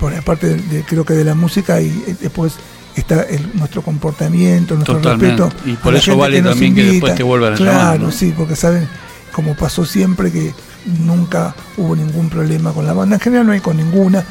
[0.00, 2.54] por aparte de, de- creo que de la música y eh, después
[2.96, 5.42] está el, nuestro comportamiento, nuestro Totalmente.
[5.44, 5.68] respeto.
[5.70, 6.92] Y por eso vale nos también que invita.
[6.92, 8.10] después te vuelvan a claro, llamar, ¿no?
[8.10, 8.88] sí, porque saben,
[9.32, 10.54] como pasó siempre, que
[11.00, 13.16] nunca hubo ningún problema con la banda.
[13.16, 14.24] En general no hay con ninguna,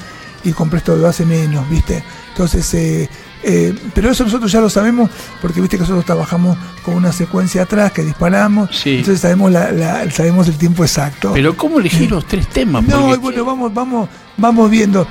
[0.44, 2.04] y con Presto lo hace menos, ¿viste?
[2.32, 3.08] Entonces, eh,
[3.44, 7.62] eh, pero eso nosotros ya lo sabemos, porque viste que nosotros trabajamos con una secuencia
[7.64, 8.98] atrás que disparamos, Sí.
[8.98, 11.32] entonces sabemos, la, la- sabemos el tiempo exacto.
[11.34, 12.84] Pero ¿cómo elegir los tres temas?
[12.86, 15.08] No, Porque- y bueno, vamos, vamos, vamos viendo.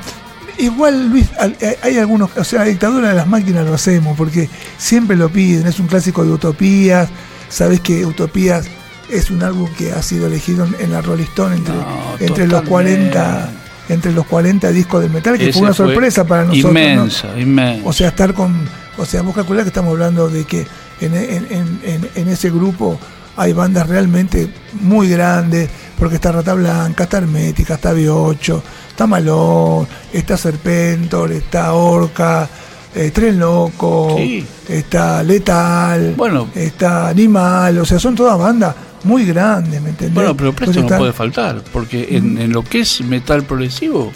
[0.60, 4.48] Igual, Luis, al- hay- algunos, o sea, la dictadura de las máquinas lo hacemos, porque
[4.78, 7.08] siempre lo piden, es un clásico de Utopías,
[7.48, 8.66] sabes que Utopías
[9.10, 12.62] es un álbum que ha sido elegido en, la Rolling Stone entre, No, entre los
[12.62, 13.10] totalmente.
[13.10, 13.50] 40
[13.88, 16.72] entre los 40 discos del metal, que Ese fue una sorpresa para nosotros.
[16.72, 16.78] ¿no?
[16.80, 17.88] Inmensa, inmensa.
[17.88, 18.54] O sea, estar con.
[18.98, 20.64] O sea, vos calculás que estamos hablando de que
[21.00, 23.00] en, en- en- en- en ese grupo
[23.36, 29.86] hay bandas realmente muy grandes, porque está Rata Blanca, está Hermética, está B8, está Malón,
[30.12, 32.48] está Serpentor, está Orca,
[32.94, 34.44] eh, Tren Loco, Sí.
[34.68, 36.48] está Letal, Bueno.
[36.54, 40.14] está Animal, o sea, son todas bandas muy grandes, ¿me entendés?
[40.14, 44.12] bueno, pero Presto no puede faltar, porque en, en lo que es metal progresivo,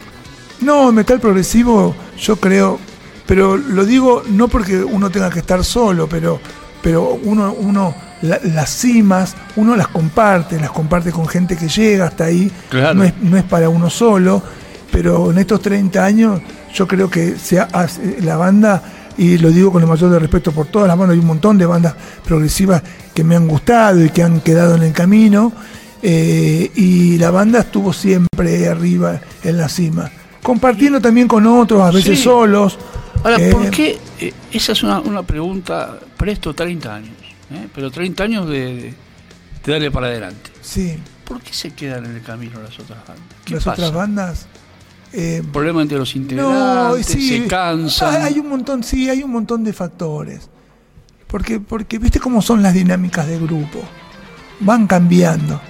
[0.60, 2.78] No, metal progresivo, yo creo,
[3.26, 6.38] pero lo digo no porque uno tenga que estar solo, pero,
[6.82, 12.06] pero uno, uno la- las cimas, uno las comparte, las comparte con gente que llega
[12.06, 12.50] hasta ahí.
[12.68, 12.94] Claro.
[12.94, 14.42] No, es, no es para uno solo,
[14.90, 16.40] pero en estos 30 años
[16.74, 18.82] yo creo que se hace- la banda,
[19.16, 21.56] y lo digo con el mayor de respeto por todas las bandas, hay un montón
[21.58, 22.82] de bandas progresivas
[23.14, 25.52] que me han gustado y que han quedado en el camino,
[26.02, 30.10] eh, y la banda estuvo siempre arriba en la cima,
[30.42, 32.24] compartiendo también con otros, a veces Sí.
[32.24, 32.78] solos.
[33.22, 33.98] Ahora, Eh, ¿por qué?
[34.20, 37.10] eh, esa es una, una pregunta, Presto 30 años,
[37.50, 37.68] ¿eh?
[37.74, 38.94] pero 30 años de,
[39.64, 40.50] de darle para adelante.
[40.60, 43.24] Sí, ¿Por qué se quedan en el camino las otras bandas?
[43.44, 43.72] ¿Qué las pasa?
[43.82, 44.46] otras bandas.
[45.12, 48.14] eh, Problema entre los No, integrantes, sí, se cansan.
[48.16, 50.50] Hay hay un montón, sí, hay un montón de factores.
[51.26, 53.80] Porque, porque viste cómo son las dinámicas de grupo.
[54.60, 55.60] Van cambiando.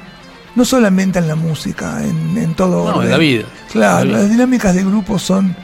[0.57, 2.85] No solamente en la música, en, en todo.
[2.85, 3.11] No, en orden.
[3.11, 3.45] la vida.
[3.73, 4.19] Claro, En la vida.
[4.23, 5.55] las dinámicas de grupo son.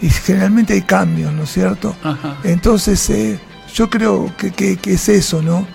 [0.00, 1.94] Y generalmente hay cambios, ¿no es cierto?
[2.02, 2.38] Ajá.
[2.44, 3.38] Entonces, eh,
[3.74, 5.66] yo creo que, que- que es eso, ¿no?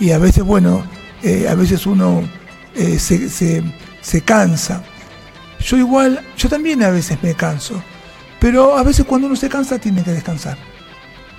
[0.00, 0.84] Y a veces, bueno,
[1.22, 2.22] eh, a veces uno
[2.74, 3.62] eh, se, se-
[4.00, 4.82] se cansa.
[5.60, 7.82] Yo igual, yo también a veces me canso.
[8.40, 10.58] Pero a veces cuando uno se cansa tiene que descansar.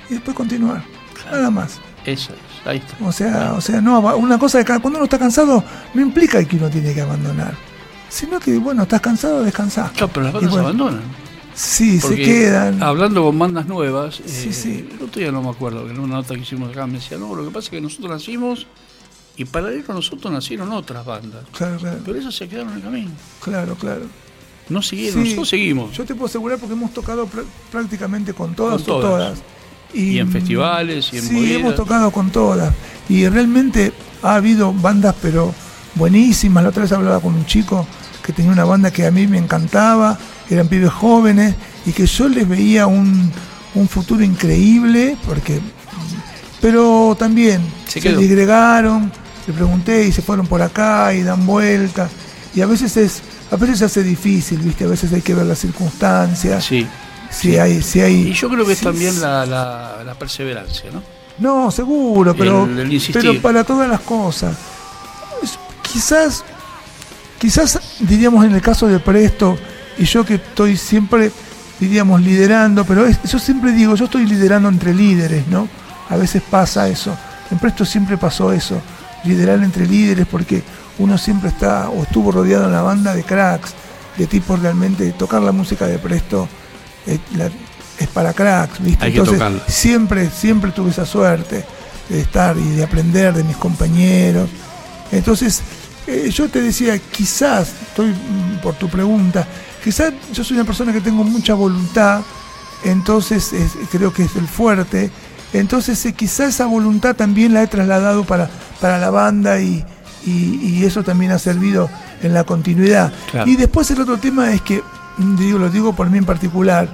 [0.10, 0.84] Y después continuar.
[1.32, 1.80] Nada más.
[2.06, 2.96] Eso es, ahí está.
[3.06, 6.56] O sea, o sea, no, una cosa de cuando uno está cansado no implica que
[6.58, 7.54] uno tiene que abandonar.
[8.10, 9.92] Sino que, bueno, estás cansado, descansá.
[9.96, 11.02] Claro, pero las bandas bueno, abandonan.
[11.56, 12.84] Sí, se quedan.
[12.84, 14.90] Hablando con bandas nuevas, Sí, eh, sí.
[14.92, 17.18] el otro día no me acuerdo, que en una nota que hicimos acá me decía,
[17.18, 18.68] no, lo que pasa es que nosotros nacimos
[19.38, 21.44] y paralelo a nosotros nacieron otras bandas.
[21.58, 23.12] Claro, claro, Pero esas se quedaron en el camino.
[23.42, 24.02] claro, claro.
[24.68, 25.30] No siguieron, Sí.
[25.30, 25.96] nosotros seguimos.
[25.96, 29.40] Yo te puedo asegurar porque hemos tocado pr- prácticamente con todas Con todas.
[29.94, 31.60] Y en festivales, y en Sí, movidas.
[31.60, 32.74] hemos tocado con todas.
[33.08, 35.54] Y realmente ha habido bandas, pero
[35.94, 36.64] buenísimas.
[36.64, 37.86] La otra vez hablaba con un chico
[38.24, 40.18] que tenía una banda que a mí me encantaba,
[40.50, 41.56] eran pibes jóvenes,
[41.86, 43.32] y que yo les veía un,
[43.76, 45.60] un futuro increíble, porque
[46.62, 49.12] pero también Se se, disgregaron,
[49.48, 52.10] le pregunté y se fueron por acá y dan vueltas.
[52.56, 55.46] Y a veces es, a veces se hace difícil, viste, a veces hay que ver
[55.46, 56.64] las circunstancias.
[56.66, 56.88] Sí.
[57.30, 58.30] Si hay, si hay.
[58.30, 61.04] Y yo creo que es también la, la- la perseverancia, ¿no?
[61.38, 63.22] No, seguro, pero, El- el insistir.
[63.22, 64.56] pero para todas las cosas.
[65.82, 66.44] Quizás,
[67.40, 69.58] quizás diríamos en el caso de Presto,
[69.98, 71.32] y yo que estoy siempre,
[71.80, 75.68] diríamos, liderando, pero es- yo siempre digo, yo estoy liderando entre líderes, ¿no?
[76.10, 77.16] A veces pasa eso.
[77.52, 78.82] En Presto siempre pasó eso,
[79.24, 80.64] liderar entre líderes, porque
[81.00, 83.74] uno siempre está o estuvo rodeado en la banda de cracks,
[84.18, 86.48] de tipos realmente, tocar la música de Presto
[87.08, 87.50] eh, la-
[88.00, 89.06] es para cracks, ¿viste?
[89.06, 89.62] Hay que Entonces, tocarla.
[89.68, 91.64] siempre, siempre tuve esa suerte
[92.10, 94.50] de estar y de aprender de mis compañeros.
[95.12, 95.62] Entonces,
[96.08, 99.48] eh, yo te decía, quizás, estoy mm, por tu pregunta,
[99.86, 102.22] quizás yo soy una persona que tengo mucha voluntad,
[102.84, 105.10] entonces es- creo que es el fuerte,
[105.54, 108.50] entonces eh, quizás esa voluntad también la he trasladado para,
[108.82, 109.86] para la banda y,
[110.26, 111.90] y- y eso también ha servido
[112.22, 113.14] en la continuidad.
[113.32, 113.50] Claro.
[113.50, 114.84] Y después el otro tema es que,
[115.20, 116.90] mm, digo, lo digo por mí en particular,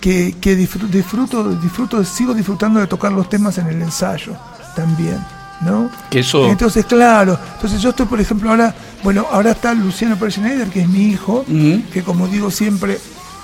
[0.00, 4.36] que, que disfruto, disfruto, disfruto, sigo disfrutando de tocar los temas en el ensayo
[4.76, 5.18] también,
[5.60, 5.90] ¿no?
[6.10, 6.46] Que eso.
[6.48, 10.82] Entonces, claro, entonces yo estoy, por ejemplo, ahora, bueno, ahora está Luciano Pérez Schneider, que
[10.82, 11.44] es mi hijo,
[11.92, 12.98] que como digo siempre,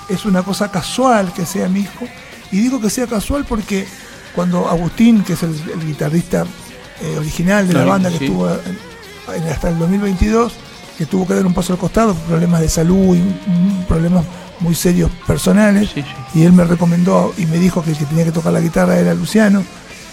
[0.08, 2.06] es una cosa casual que sea mi hijo,
[2.52, 3.86] y digo que sea casual porque
[4.34, 6.44] cuando Agustín, que es el, el guitarrista
[7.02, 8.24] eh, original de la banda que sí.
[8.26, 8.78] estuvo en-
[9.42, 10.52] en- hasta el 2022,
[10.98, 14.24] que tuvo que dar un paso al costado por problemas de salud y mm, problemas
[14.60, 15.90] muy serios personales.
[15.92, 16.38] Sí, sí.
[16.38, 18.96] Y él me recomendó y me dijo que el que tenía que tocar la guitarra
[18.98, 19.64] era Luciano.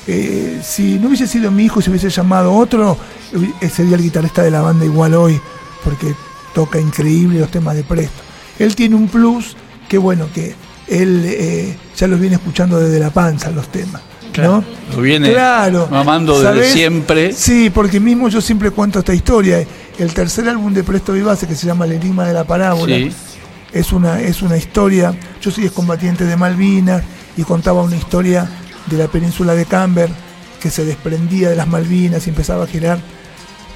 [0.07, 2.97] Eh, si no hubiese sido mi hijo y se hubiese llamado otro,
[3.71, 5.39] sería el guitarrista de la banda igual hoy,
[5.83, 6.13] porque
[6.53, 8.21] toca increíble los temas de Presto.
[8.59, 9.55] Él tiene un plus
[9.87, 10.55] que bueno, que
[10.87, 14.01] él eh, ya los viene escuchando desde la panza los temas.
[14.31, 14.95] Claro, ¿no?
[14.95, 17.33] lo viene Claro, mamando desde siempre.
[17.33, 19.65] Sí, porque mismo yo siempre cuento esta historia.
[19.99, 23.11] El tercer álbum de Presto Vivace, que se llama El Enigma de la Parábola, Sí.
[23.73, 25.13] es una, es una historia.
[25.41, 27.03] Yo soy excombatiente de Malvinas
[27.35, 28.49] y contaba una historia
[28.91, 30.09] de la península de Camber
[30.61, 32.99] que se desprendía de las Malvinas y empezaba a girar.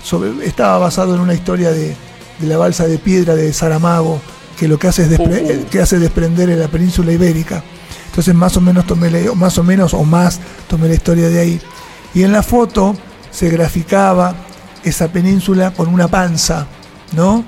[0.04, 1.96] Sobre, estaba basado en una historia de,
[2.40, 4.22] de la balsa de piedra de Saramago,
[4.60, 7.64] que lo que hace es despre- eh, que hace desprender en la península ibérica.
[8.10, 11.40] Entonces más o menos tomé la, más o menos o más tomé la historia de
[11.40, 11.62] ahí.
[12.14, 12.96] Y en la foto
[13.32, 14.36] se graficaba
[14.84, 16.68] esa península con una panza,
[17.14, 17.44] ¿no?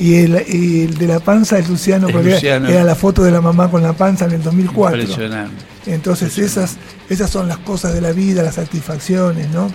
[0.00, 2.68] Y el, y el de la panza es Luciano, era- Luciano.
[2.68, 4.98] era la foto de la mamá con la panza en el 2004.
[4.98, 5.64] Impresionante.
[5.88, 6.76] Entonces esas,
[7.08, 9.70] esas son las cosas de la vida, las satisfacciones, ¿no?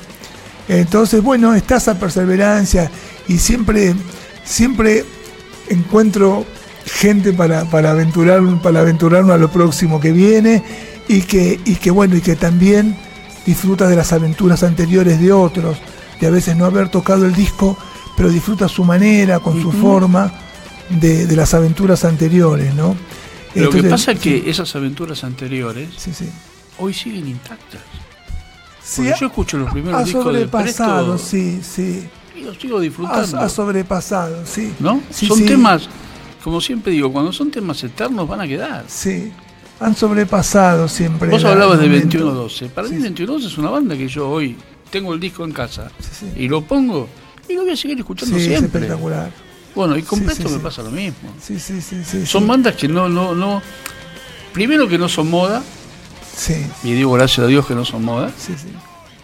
[0.68, 2.90] Entonces, bueno, está esa perseverancia
[3.28, 3.96] y siempre,
[4.46, 5.04] siempre
[5.70, 6.46] encuentro
[6.86, 10.64] gente para, para, aventurar, para aventurarnos a lo próximo que viene
[11.08, 12.96] y que, y que bueno, y que también
[13.46, 15.78] disfruta de las aventuras anteriores de otros,
[16.22, 17.78] de a veces no haber tocado el disco,
[18.16, 20.32] pero disfruta su manera, con su forma
[20.90, 22.96] de, de las aventuras anteriores, ¿no?
[23.56, 26.30] Lo que pasa es que esas aventuras anteriores sí, sí.
[26.80, 27.82] hoy siguen intactas.
[28.84, 32.08] Sí, yo escucho los primeros ha discos sobrepasado, Presto sí, sí.
[32.36, 33.40] y los sigo disfrutando.
[33.40, 34.74] ha sobrepasado, sí.
[34.80, 35.02] ¿No?
[35.10, 35.46] Sí, son sí.
[35.46, 35.88] temas,
[36.44, 38.84] como siempre digo, cuando son temas eternos van a quedar.
[38.88, 39.32] Sí.
[39.80, 41.30] Han sobrepasado siempre.
[41.30, 42.18] Vos la- hablabas de momento.
[42.18, 42.66] 2112.
[42.70, 44.58] Para mí 2112 es una banda que yo hoy
[44.92, 45.90] tengo el disco en casa
[46.36, 47.08] y lo pongo
[47.50, 48.82] y lo voy a seguir escuchando Sí, es siempre.
[48.82, 49.32] espectacular.
[49.76, 50.64] Bueno, y con Sí, Presto sí, me sí.
[50.64, 51.34] pasa lo mismo.
[51.42, 52.26] Sí, sí, sí, sí.
[52.26, 53.62] Son bandas que no, no, no.
[54.54, 55.64] Primero que no son moda,
[56.36, 58.70] Sí, y digo gracias a Dios que no son moda, sí, sí.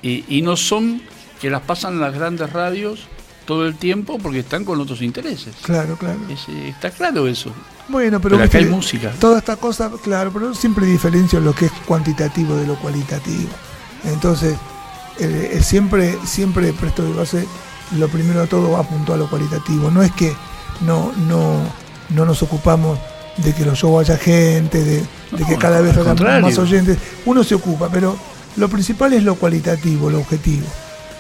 [0.04, 1.02] y, y no son
[1.42, 3.08] que las pasan las grandes radios
[3.46, 5.56] todo el tiempo porque están con otros intereses.
[5.64, 6.20] Claro, claro.
[6.30, 7.52] Es, eh, está claro eso.
[7.88, 9.12] Bueno, pero, Pero acá hay música.
[9.20, 13.50] Toda esta cosa, claro, pero siempre diferencio lo que es cuantitativo de lo cualitativo.
[14.04, 14.56] Entonces,
[15.62, 17.48] siempre, siempre presto de base,
[17.97, 19.89] lo primero de todo apuntó a lo cualitativo.
[19.91, 20.34] No es que
[20.82, 21.60] no, no,
[22.10, 22.97] no nos ocupamos
[23.38, 25.04] de que los shows haya gente, de,
[25.47, 26.97] que cada vez haya más oyentes.
[27.25, 28.17] Uno se ocupa, pero
[28.58, 30.65] lo principal es lo cualitativo, lo objetivo.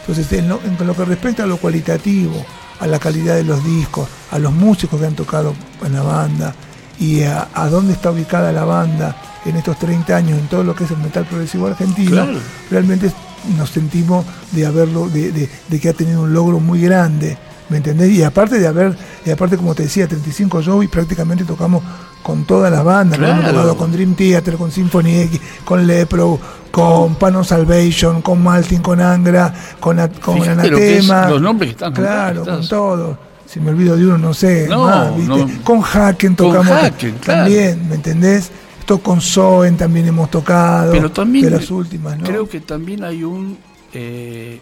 [0.01, 2.43] Entonces, en lo, en lo que respecta a lo cualitativo,
[2.79, 5.53] a la calidad de los discos, a los músicos que han tocado
[5.85, 6.53] en la banda
[6.99, 10.75] y a, a dónde está ubicada la banda en estos 30 años en todo lo
[10.75, 12.39] que es el metal progresivo argentino, Claro.
[12.69, 13.11] realmente
[13.57, 17.37] nos sentimos de haberlo, de, de- de que ha tenido un logro muy grande,
[17.69, 18.09] ¿me entendés?
[18.11, 21.83] Y aparte de haber, y aparte como te decía, 35 shows y prácticamente tocamos
[22.23, 23.27] con todas las bandas, ¿no?
[23.27, 26.39] hemos tocado con Dream Theater, con Symphony X, con Lepro,
[26.71, 31.29] con Pano Salvation, con Maltin, con Angra, con, con Fíjate lo Anatema.
[31.29, 33.17] los nombres que están Claro, con todo.
[33.47, 34.67] Si me olvido de uno, no sé.
[34.69, 35.27] No, más, ¿viste?
[35.35, 35.63] no.
[35.63, 37.39] Con Haken Con tocamos Haken, claro.
[37.43, 38.51] también, ¿me entendés?
[38.97, 40.91] Con Soen también hemos tocado.
[40.91, 42.25] Pero también de las últimas, ¿no?
[42.25, 43.57] creo que también hay un
[43.93, 44.59] eh,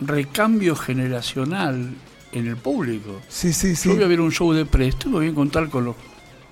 [0.00, 1.94] recambio generacional
[2.32, 3.20] en el público.
[3.28, 3.88] Sí, sí, sí.
[3.88, 5.96] Yo voy a ver un show de Presto y me voy a encontrar con los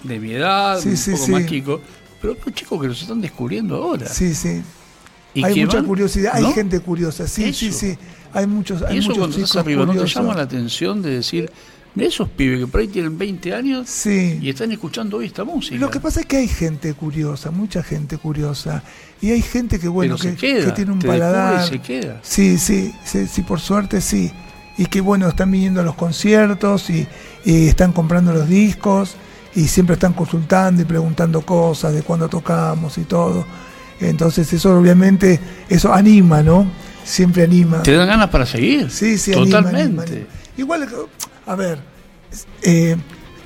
[0.02, 1.32] de mi edad, Sí, un sí, poco sí.
[1.32, 1.80] más chicos,
[2.20, 4.06] pero los chicos que los están descubriendo ahora.
[4.09, 4.62] Sí, sí.
[5.35, 7.78] Y hay mucha van- curiosidad, hay gente curiosa, sí, sí, Eso.
[7.78, 7.98] sí.
[8.32, 11.02] Hay muchos, hay Y eso muchos cuando chicos estás arriba, ¿no te llama la atención
[11.02, 11.50] de decir,
[11.96, 14.38] de esos pibes que por ahí tienen 20 años Sí.
[14.40, 15.76] y están escuchando hoy esta música?
[15.76, 18.82] Lo que pasa es que hay gente curiosa, mucha gente curiosa.
[19.20, 21.64] Y hay gente que, bueno, que, se queda, que tiene un te paladar.
[21.64, 22.20] y se queda.
[22.22, 24.30] Sí, sí, sí, sí, por suerte sí.
[24.78, 27.06] Y que bueno, están viniendo a los conciertos y,
[27.46, 29.16] y están comprando los discos
[29.54, 33.46] y siempre están consultando y preguntando cosas de cuándo tocamos y todo.
[34.00, 36.66] Entonces eso obviamente, eso anima, ¿no?
[37.04, 37.82] Siempre anima.
[37.82, 38.90] ¿Te dan ganas para seguir?
[38.90, 39.80] Sí, sí, anima, Totalmente.
[39.87, 40.26] anima, anima.
[40.57, 40.88] Igual,
[41.47, 41.79] a ver,
[42.62, 42.97] eh,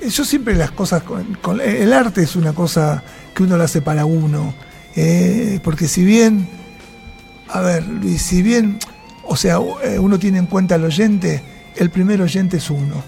[0.09, 3.03] yo siempre las cosas, con, el arte es una cosa
[3.35, 4.53] que uno lo hace para uno,
[4.95, 6.49] eh, porque si bien,
[7.49, 8.79] a ver, Luis, si bien,
[9.23, 11.43] o sea, eh, uno tiene en cuenta al oyente,
[11.75, 13.03] el primer oyente es uno,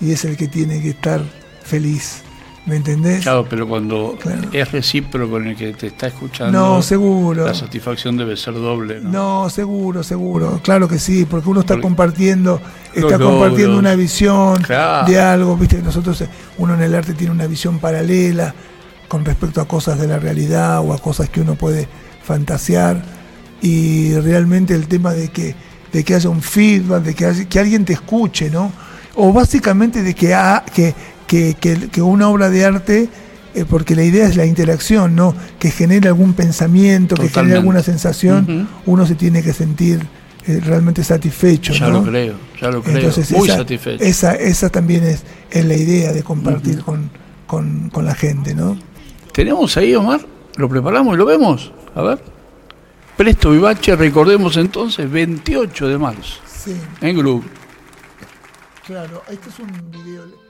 [0.00, 1.22] y es el que tiene que estar
[1.64, 2.22] feliz,
[2.66, 3.22] ¿me entendés?
[3.22, 4.48] Claro, pero cuando Claro.
[4.52, 7.46] es recíproco en el que te está escuchando, no, seguro.
[7.46, 9.00] la satisfacción debe ser doble.
[9.00, 9.10] ¿no?
[9.44, 10.60] No, seguro, seguro.
[10.62, 12.60] Claro que sí, porque uno está Porque compartiendo,
[12.94, 15.06] está compartiendo una visión Claro.
[15.08, 18.54] de algo, viste, nosotros, eh, uno en el arte tiene una visión paralela
[19.08, 21.88] con respecto a cosas de la realidad o a cosas que uno puede
[22.24, 23.00] fantasear
[23.62, 25.54] y realmente el tema de que,
[25.92, 28.72] de que haya un feedback, de que, haya- que alguien te escuche, ¿no?
[29.14, 30.94] O básicamente de que, ha- que,
[31.26, 33.08] que, que- que una obra de arte
[33.54, 35.34] eh, porque la idea es la interacción, ¿no?
[35.58, 40.00] Que genere algún pensamiento, que genere alguna sensación, uno se tiene que sentir
[40.46, 42.00] eh, realmente satisfecho, Ya ¿no?
[42.00, 42.96] lo creo, ya lo creo.
[42.98, 44.04] Entonces Muy esa, satisfecho.
[44.04, 47.10] Esa, esa también es, es la idea de compartir con,
[47.46, 48.76] con, con la gente, ¿no?
[49.32, 50.20] ¿Tenemos ahí, Omar?
[50.56, 51.72] ¿Lo preparamos y lo vemos?
[51.94, 52.22] A ver.
[53.16, 57.44] Presto Vivache, recordemos entonces, 28 de marzo, Sí, en Groove.
[58.86, 59.22] claro.
[59.30, 60.45] Este es un video.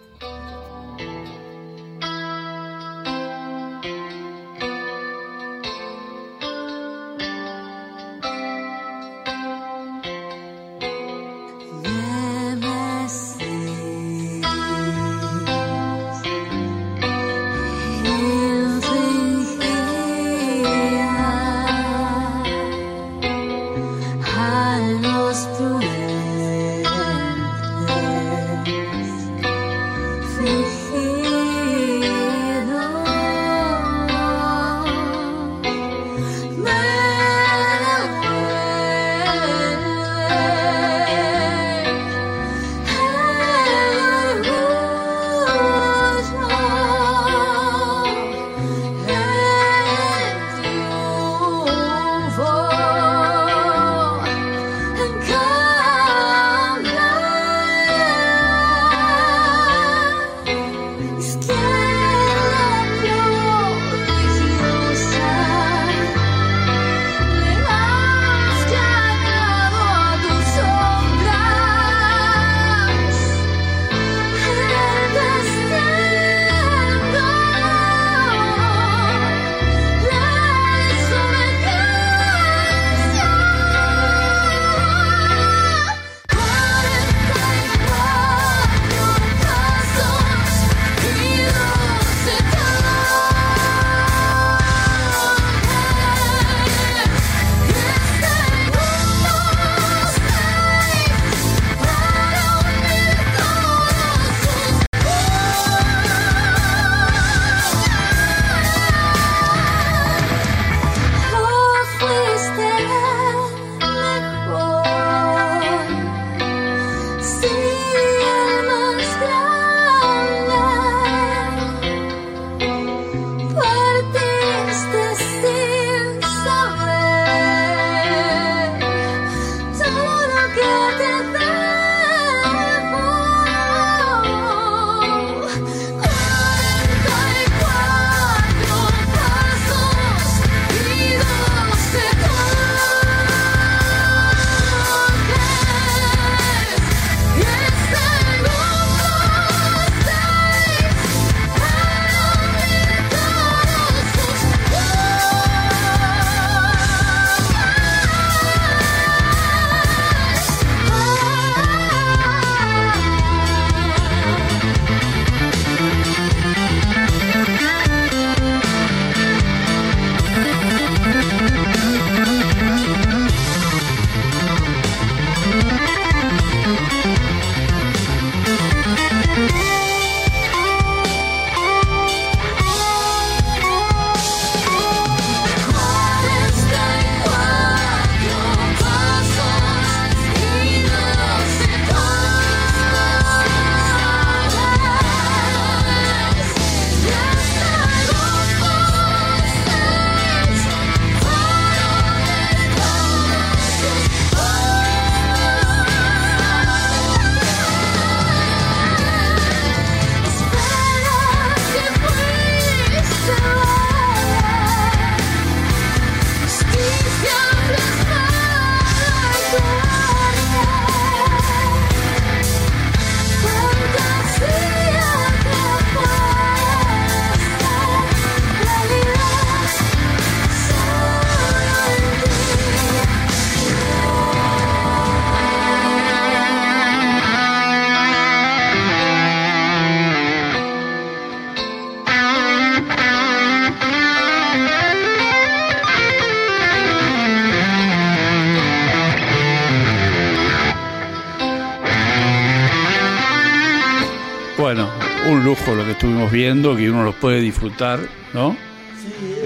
[255.46, 258.00] Lujo lo que estuvimos viendo, que uno lo puede disfrutar,
[258.34, 258.56] ¿no?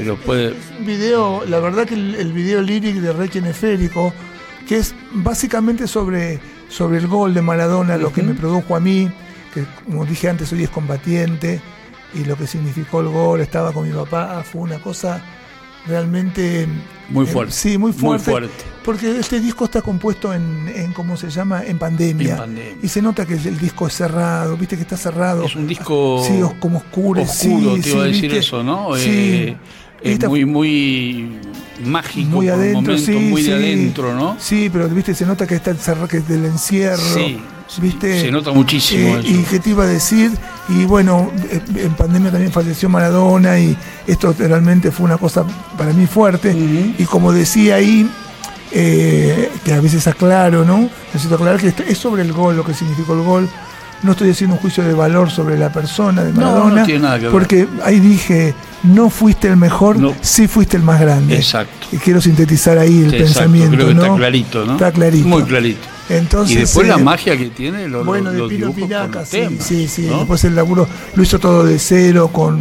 [0.01, 0.53] Y lo puede...
[0.53, 4.11] Es un video, la verdad que el, el video líric de Requiem Esférico,
[4.67, 6.41] que es básicamente sobre,
[6.71, 9.11] sobre el gol de Maradona, lo que me produjo a mí,
[9.53, 11.61] que como dije antes soy excombatiente,
[12.15, 15.23] y lo que significó el gol, estaba con mi papá, fue una cosa
[15.87, 16.66] realmente...
[17.09, 17.53] Muy eh, fuerte.
[17.53, 18.31] sí, muy Muy fuerte.
[18.31, 18.64] fuerte.
[18.85, 21.64] Porque este disco está compuesto en, en, ¿cómo se llama?
[21.64, 22.33] En pandemia.
[22.33, 22.76] En pandemia.
[22.83, 25.45] Y se nota que el disco es cerrado, viste que está cerrado.
[25.45, 27.22] Es un disco Sí, como oscuro.
[27.22, 28.39] oscuro, sí, te iba a decir ¿viste?
[28.39, 28.95] eso, ¿no?
[28.97, 29.09] Sí.
[29.11, 29.57] Eh,
[30.03, 31.39] es Esta- muy, muy
[31.85, 33.49] mágico muy por adentro, sí, muy sí.
[33.51, 34.37] de adentro, ¿no?
[34.39, 36.97] Sí, pero viste, se nota que está encerrado, que es del encierro.
[37.14, 37.41] Sí,
[37.81, 38.20] ¿viste?
[38.20, 39.28] se nota muchísimo Eh, eso.
[39.28, 40.31] y qué te iba a decir,
[40.68, 43.76] y bueno, eh, en pandemia también falleció Maradona y
[44.07, 45.45] esto realmente fue una cosa
[45.78, 46.53] para mí fuerte.
[46.99, 48.09] Y como decía ahí,
[48.72, 50.89] eh, que a veces aclaro, ¿no?
[51.12, 53.49] Necesito aclarar que es sobre el gol, lo que significó el gol.
[54.03, 57.01] No estoy haciendo un juicio de valor sobre la persona de No, no Maradona, tiene
[57.01, 57.33] nada que ver.
[57.33, 60.14] porque ahí dije, no fuiste el mejor, No.
[60.20, 61.37] sí fuiste el más grande.
[61.37, 61.89] Exacto.
[61.93, 64.03] Y quiero sintetizar ahí el pensamiento, creo que ¿no?
[64.05, 64.72] está clarito, ¿no?
[64.72, 65.28] Está clarito.
[65.28, 65.87] Muy clarito.
[66.09, 69.64] Entonces, y después eh, la magia que tiene los, bueno, de Pino Pinaca, sí, temas,
[69.64, 70.07] sí, sí.
[70.07, 70.18] ¿no?
[70.18, 72.59] Después el laburo lo hizo todo de cero, con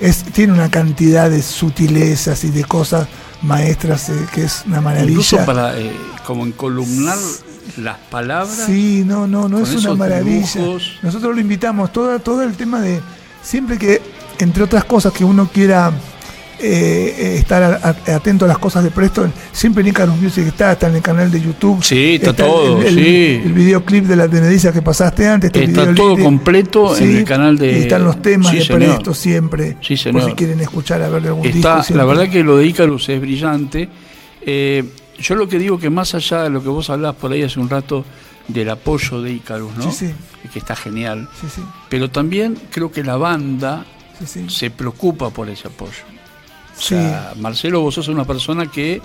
[0.00, 3.06] es, tiene una cantidad de sutilezas y de cosas
[3.42, 5.10] maestras eh, que es una maravilla.
[5.10, 5.92] Incluso para eh,
[6.24, 7.18] como encolumnar
[7.76, 8.64] las palabras.
[8.66, 10.46] Sí, no, no, no es una maravilla.
[10.46, 10.98] dibujos.
[11.02, 13.00] Nosotros lo invitamos, todo, todo el tema de,
[13.42, 14.02] siempre que,
[14.40, 15.92] entre otras cosas, que uno quiera
[16.62, 20.44] eh, eh, estar a- a- atento a las cosas de Preston, siempre en Icarus Music
[20.46, 21.82] está, está en el canal de YouTube.
[21.82, 23.40] Sí, está todo, el, el- sí.
[23.46, 25.48] el videoclip de la Benedicia que pasaste antes.
[25.48, 27.78] está el Está todo completo en el canal de.
[27.78, 28.78] y están los temas Sí, de señor.
[28.90, 29.78] Presto siempre.
[29.80, 30.24] Sí, Por señor.
[30.26, 31.94] si quieren escuchar a ver de algún Está, disco.
[31.94, 33.88] la verdad que lo de Icarus es brillante.
[34.42, 34.84] Eh,
[35.18, 37.58] yo lo que digo que más allá de lo que vos hablás por ahí hace
[37.58, 38.04] un rato
[38.48, 39.90] del apoyo de Icarus, ¿no?
[39.90, 40.48] Sí, sí.
[40.52, 41.26] Que está genial.
[41.40, 43.86] Sí, sí, Pero también creo que la banda
[44.20, 44.46] sí, sí.
[44.48, 45.92] se preocupa por ese apoyo.
[46.78, 49.02] O sea, Marcelo, vos sos una persona que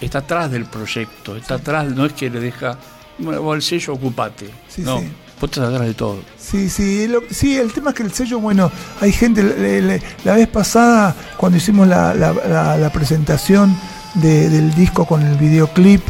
[0.00, 2.78] está atrás del proyecto, está atrás, no es que le deja,
[3.18, 4.48] bueno, vos el sello, ocupate.
[4.68, 5.06] Sí, no, sí.
[5.40, 6.20] vos estás atrás de todo.
[6.38, 10.02] Sí, sí, lo- sí, el tema es que el sello, bueno, hay gente, le- le-
[10.24, 13.76] la vez pasada, cuando hicimos la, la- la- la presentación
[14.14, 16.02] de- del disco con el videoclip,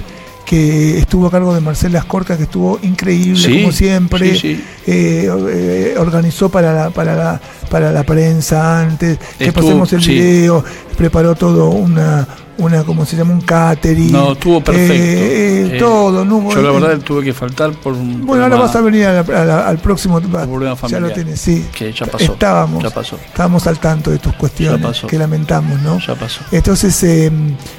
[0.44, 4.64] que estuvo a cargo de Marcela Ascorca, que estuvo increíble, Sí, como siempre, sí, sí.
[4.86, 10.10] eh, eh, organizó para la, para, la, para la prensa antes, que pasemos el sí.
[10.14, 10.64] video,
[10.96, 12.26] preparó todo una,
[12.58, 14.10] una como se llama, un catering.
[14.10, 14.92] No, estuvo perfecto.
[14.94, 18.56] eh, eh, Eh, todo, no Yo la verdad tuve que faltar por un bueno, ahora
[18.56, 20.20] vas a venir a la- a la- al próximo.
[20.20, 21.12] problema ya lo familiar.
[21.12, 21.66] tenés, sí.
[21.72, 22.32] que ya pasó.
[22.32, 23.16] Estábamos, Ya pasó.
[23.24, 25.06] estábamos al tanto de tus cuestiones, Ya pasó.
[25.06, 25.98] que lamentamos, ¿no?
[26.00, 26.40] Ya pasó.
[26.50, 27.30] Entonces, eh,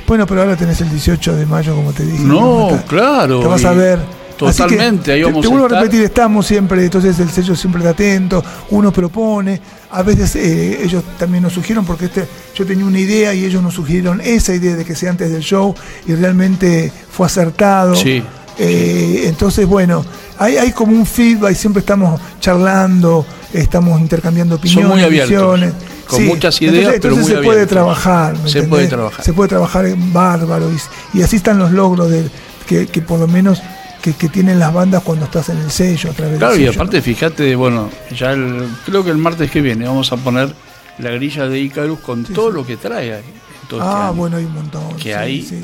[0.08, 2.24] bueno, pero ahora tenés el 18 de mayo, como te dije.
[2.24, 3.40] No, claro.
[3.42, 4.19] Te vas a ver.
[4.40, 5.84] Totalmente, ahí te- vamos te, a vuelvo a estar.
[5.84, 9.60] repetir, estamos siempre, entonces el sello siempre está atento, uno propone,
[9.92, 12.26] a veces eh, ellos también nos sugirieron, porque este,
[12.56, 15.42] yo tenía una idea y ellos nos sugirieron esa idea de que sea antes del
[15.42, 15.76] show
[16.08, 17.96] y realmente fue acertado.
[17.96, 18.24] Sí.
[18.58, 20.04] Eh, entonces, bueno,
[20.38, 25.74] hay, hay como un feedback, siempre estamos charlando, estamos intercambiando opiniones, muy abiertos, visiones.
[26.08, 28.34] con muchas ideas, entonces, pero entonces muy se puede trabajar.
[28.34, 28.70] ¿me Se entendés?
[28.70, 29.26] puede trabajar.
[29.26, 30.70] Se puede trabajar en bárbaro
[31.14, 32.30] y, y así están los logros de,
[32.68, 33.62] que, que por lo menos
[34.02, 36.66] que, que tienen las bandas cuando estás en el sello a través Claro, del y
[36.66, 40.54] sello, aparte, fíjate, bueno, ya el- creo que el martes que viene vamos a poner
[41.00, 42.56] la grilla de Icarus con Sí, todo sí.
[42.58, 43.22] lo que trae
[43.70, 43.86] todo ¿no?
[43.86, 44.96] este Ah, bueno, hay un montón.
[44.98, 45.64] Que sí, sí.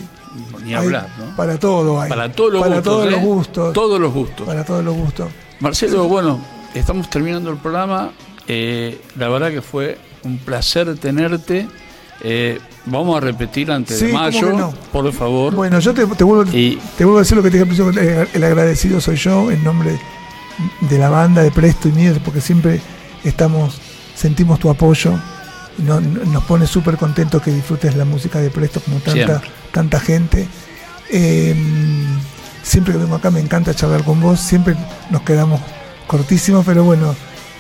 [0.64, 1.36] ni Hay hablar, ¿no?
[1.36, 2.10] Para todo hay.
[2.10, 2.94] Para todos los Para gustos.
[2.94, 3.12] todos ¿eh?
[3.12, 3.74] los gustos.
[3.74, 4.46] Todos los gustos.
[4.48, 5.28] Para todos los gustos.
[5.60, 6.40] Marcelo, bueno,
[6.74, 8.12] estamos terminando el programa.
[8.48, 11.68] Eh, la verdad que fue un placer tenerte.
[12.22, 14.74] Eh, vamos a repetir antes Sí, de ¿cómo mayo, no?
[14.92, 15.54] por favor.
[15.54, 18.44] Bueno, yo te, te vuelvo, Y- te vuelvo a decir lo que te dije el
[18.44, 20.00] agradecido soy yo en nombre
[20.82, 22.80] de la banda de Presto y mío, porque siempre
[23.24, 23.80] estamos,
[24.16, 25.12] sentimos tu apoyo,
[25.80, 29.50] no- no- nos pone súper contentos que disfrutes la música de Presto como tanta, Siempre.
[29.74, 30.48] tanta gente.
[31.12, 31.54] Eh,
[32.64, 34.76] siempre que vengo acá me encanta charlar con vos, siempre
[35.10, 35.60] nos quedamos
[36.08, 37.14] cortísimos, pero bueno,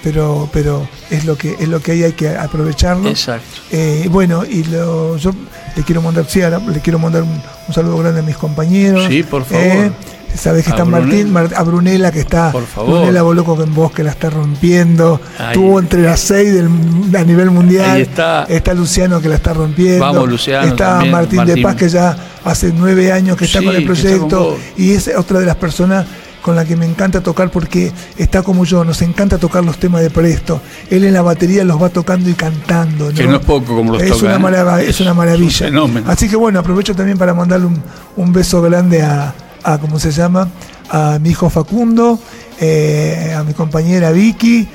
[0.05, 3.09] pero, pero es lo que es lo que hay, hay que aprovecharlo.
[3.09, 3.47] Exacto.
[3.71, 5.31] Eh, bueno, y lo- yo
[5.75, 9.05] le quiero mandar, sí, le quiero mandar un, un saludo grande a mis compañeros.
[9.09, 9.63] Sí, por favor.
[9.65, 9.91] Eh,
[10.35, 10.83] Sabes que A está.
[10.85, 12.95] Martín, Mar- a Brunella que está, Por favor.
[12.99, 15.53] Brunella Boloco en vos que la está rompiendo, Ahí.
[15.53, 16.67] tuvo entre las seis del,
[17.15, 18.73] a nivel mundial, Ahí está.
[18.73, 21.61] Luciano que la está rompiendo, Vamos, Luciano, está también, Martín, de.
[21.61, 24.57] Paz que ya hace nueve años que está Sí, con el que está con proyecto
[24.77, 26.05] y es otra de las personas
[26.45, 30.01] con la que me encanta tocar porque está como yo, nos encanta tocar los temas
[30.03, 30.61] de Presto.
[30.91, 33.09] Él en la batería los va tocando y cantando.
[33.11, 34.39] Que no es poco como los es Una ¿eh?
[34.39, 35.71] marava- es, Es una un maravilla.
[36.05, 37.81] Así que bueno, aprovecho también para mandarle un,
[38.15, 39.33] un beso grande a,
[39.63, 40.47] a, ¿cómo se llama?
[40.91, 42.19] A mi hijo Facundo,
[42.61, 44.67] eh, a mi compañera Vicky.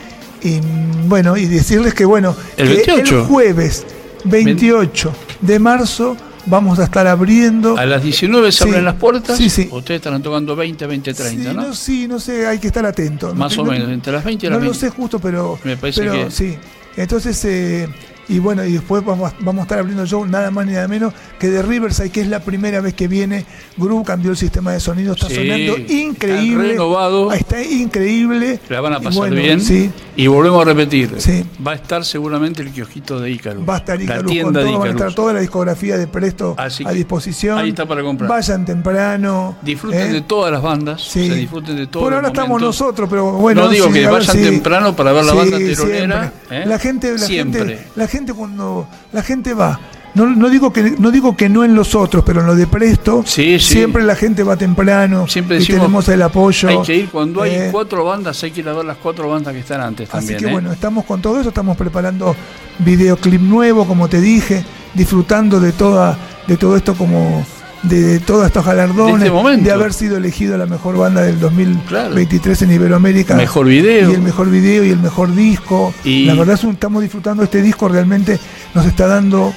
[0.42, 0.60] Y
[1.06, 3.20] bueno, y decirles que bueno, El que 28.
[3.20, 3.86] el jueves
[4.24, 5.12] 28
[5.42, 6.16] de marzo
[6.50, 7.78] vamos a estar abriendo.
[7.78, 9.38] A las 19 se Sí, abren las puertas.
[9.38, 9.68] sí, sí.
[9.70, 11.72] Ustedes estarán tocando 20, 20, 30, sí, ¿no?
[11.74, 13.34] sí, no sé, hay que estar atento.
[13.34, 14.86] Más No- o no- menos, entre las 20 y No las lo 20.
[14.88, 16.58] sé justo, pero, Me parece pero que- sí.
[16.96, 17.88] Entonces, eh,
[18.30, 21.12] y bueno, y después vamos, vamos a estar abriendo show nada más ni nada menos
[21.38, 23.44] que de Riverside, que es la primera vez que viene.
[23.76, 26.68] Group cambió el sistema de sonido, está Sí, sonando está increíble.
[26.68, 27.30] renovado.
[27.30, 28.60] Ah, Está increíble.
[28.68, 29.60] La van a pasar bueno, bien.
[29.60, 31.14] Sí, Y volvemos a repetir.
[31.18, 31.44] Sí.
[31.66, 33.68] Va a estar seguramente el kiosquito de Icarus.
[33.68, 35.96] Va a estar La Icarus con tienda de todo, van a estar toda la discografía
[35.98, 37.58] de Presto Así a disposición.
[37.58, 38.28] ahí está para comprar.
[38.30, 39.56] Vayan temprano.
[39.62, 40.12] Disfruten ¿eh?
[40.12, 41.02] de todas las bandas.
[41.02, 41.22] Sí.
[41.22, 43.62] o sea, disfruten de todos Por ahora estamos nosotros, pero bueno.
[43.62, 46.32] No digo que vayan temprano para ver la banda teronera.
[46.50, 46.64] ¿eh?
[46.66, 47.60] La gente, la Siempre.
[47.66, 49.78] gente, la gente cuando la gente va.
[50.12, 52.66] No, no digo que no digo que no en los otros, pero en lo de
[52.66, 53.74] Presto, Sí, sí.
[53.74, 56.68] siempre la gente va temprano Siempre y tenemos el apoyo.
[56.68, 59.28] Hay que ir cuando hay eh, cuatro bandas, hay que ir a ver las cuatro
[59.28, 60.38] bandas que están antes Así también.
[60.40, 60.52] que ¿eh?
[60.52, 62.34] bueno, estamos con todo eso, estamos preparando
[62.80, 64.64] videoclip nuevo, como te dije,
[64.94, 66.18] disfrutando de toda,
[66.48, 67.46] de todo esto como
[67.82, 72.62] de, todos estos galardones, De este de haber sido elegido la mejor banda del 2023
[72.62, 73.34] en Iberoamérica.
[73.34, 74.10] Mejor video.
[74.10, 75.94] Y el mejor video y el mejor disco.
[76.04, 78.38] Y- La verdad es que estamos disfrutando este disco, realmente
[78.74, 79.52] nos está dando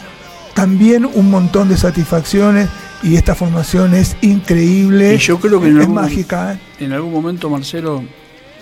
[0.54, 2.70] también un montón de satisfacciones
[3.02, 5.16] y esta formación es increíble.
[5.16, 6.54] Y yo creo que en es algún- mágica.
[6.54, 6.60] ¿eh?
[6.80, 8.04] En algún momento, Marcelo,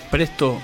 [0.09, 0.57] Presto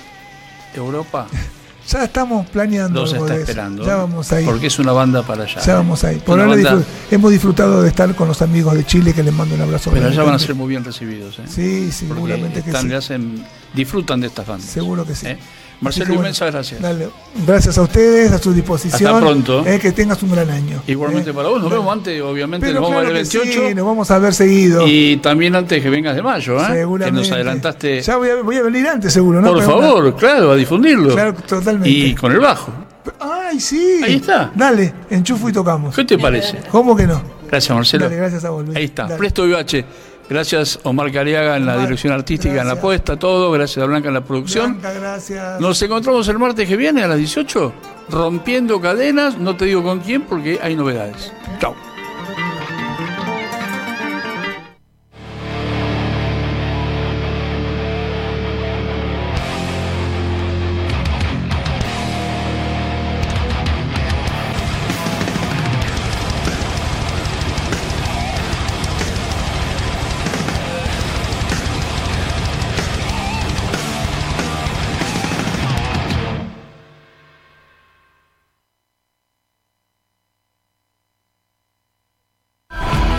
[0.73, 1.27] Europa
[1.87, 3.85] Ya estamos planeando los está de esperando.
[3.85, 4.45] Ya vamos ahí.
[4.45, 5.61] Porque es una banda para allá.
[5.61, 6.17] Ya vamos ahí.
[6.17, 9.55] Por ahora banda- hemos disfrutado de estar con los amigos de Chile, que les mando
[9.55, 9.91] un abrazo.
[9.93, 11.39] Pero allá van a ser muy bien recibidos.
[11.39, 11.43] ¿eh?
[11.47, 12.93] Sí, seguramente que están- sí.
[12.93, 14.69] hacen, disfrutan de estas bandas.
[14.69, 15.27] Seguro que sí.
[15.27, 15.37] ¿eh?
[15.79, 16.81] Marcelo, bueno, inmensas gracias.
[16.81, 17.09] Dale.
[17.45, 19.13] Gracias a ustedes, a su disposición.
[19.13, 19.63] Hasta pronto.
[19.67, 20.81] Eh, que tengas un gran año.
[20.87, 23.29] Igualmente Eh, para vos, nos vemos antes, obviamente, Pero nos vamos claro a ver el
[23.29, 23.67] que 28.
[23.69, 24.87] sí, nos vamos a ver seguido.
[24.87, 26.85] Y también antes que vengas de mayo, ¿eh?
[27.03, 28.01] que nos adelantaste.
[28.01, 29.49] Ya voy a, voy a venir antes, seguro, ¿no?
[29.53, 31.13] Por Pero una- favor, claro, a difundirlo.
[31.13, 31.89] Claro, totalmente.
[31.89, 32.71] y con el bajo.
[33.19, 34.01] Ay, sí.
[34.03, 34.51] Ahí está.
[34.55, 35.95] Dale, enchufo y tocamos.
[35.95, 36.59] ¿Qué te parece?
[36.71, 37.21] ¿Cómo que no?
[37.49, 38.05] Gracias, Marcelo.
[38.05, 38.75] Dale, gracias a vos, Luis.
[38.75, 39.15] Ahí está, Dale.
[39.17, 39.85] Presto VH.
[40.29, 43.51] Gracias, Omar Cariaga en la dirección artística, en la puesta, todo.
[43.51, 44.79] Gracias a Blanca en la producción.
[44.79, 45.59] Blanca, gracias.
[45.61, 47.73] Nos encontramos el martes que viene a las 18,
[48.09, 49.37] rompiendo cadenas.
[49.37, 51.31] No te digo con quién porque hay novedades.
[51.59, 51.75] Chao.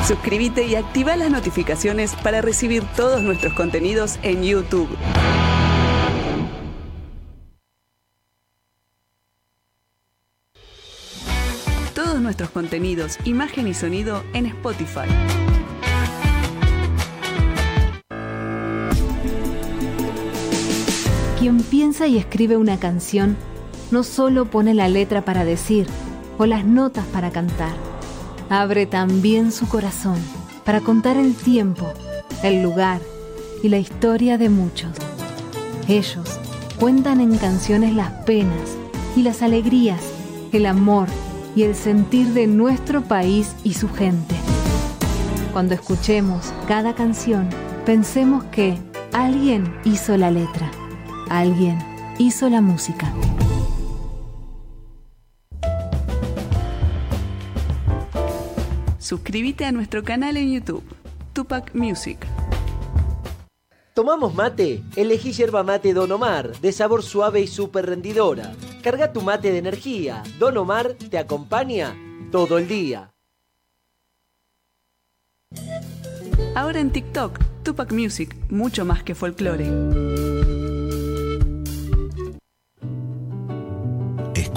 [0.09, 4.89] Suscríbete y activa las notificaciones para recibir todos nuestros contenidos en YouTube.
[11.95, 15.09] Todos nuestros contenidos, imagen y sonido en Spotify.
[21.39, 23.37] Quien piensa y escribe una canción
[23.91, 25.87] no solo pone la letra para decir
[26.39, 27.88] o las notas para cantar,
[28.51, 30.19] abre también su corazón
[30.65, 31.87] para contar el tiempo,
[32.43, 33.01] el lugar
[33.63, 34.91] y la historia de muchos.
[35.89, 36.39] Ellos
[36.79, 38.77] cuentan en canciones las penas
[39.17, 40.03] y las alegrías,
[40.53, 41.09] el amor
[41.57, 44.35] y el sentir de nuestro país y su gente.
[45.53, 47.49] Cuando escuchemos cada canción,
[47.85, 48.79] pensemos que
[49.13, 50.71] alguien hizo la letra,
[51.31, 51.79] alguien
[52.19, 53.13] hizo la música.
[59.09, 60.85] Suscríbete a nuestro canal en YouTube,
[61.33, 62.19] Tupac Music.
[63.95, 64.83] ¿Tomamos mate?
[64.97, 68.53] Elegí yerba mate Don Omar, de sabor suave y súper rendidora.
[68.83, 70.23] Carga tu mate de energía.
[70.39, 71.97] Don Omar te acompaña
[72.31, 73.11] todo el día.
[76.55, 80.58] Ahora en TikTok, Tupac Music, mucho más que folclore.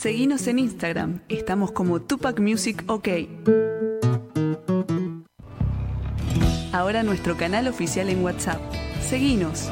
[0.00, 3.06] Seguinos en Instagram, estamos como Tupac Music OK.
[6.72, 8.62] Ahora nuestro canal oficial en WhatsApp.
[9.02, 9.68] Seguinos.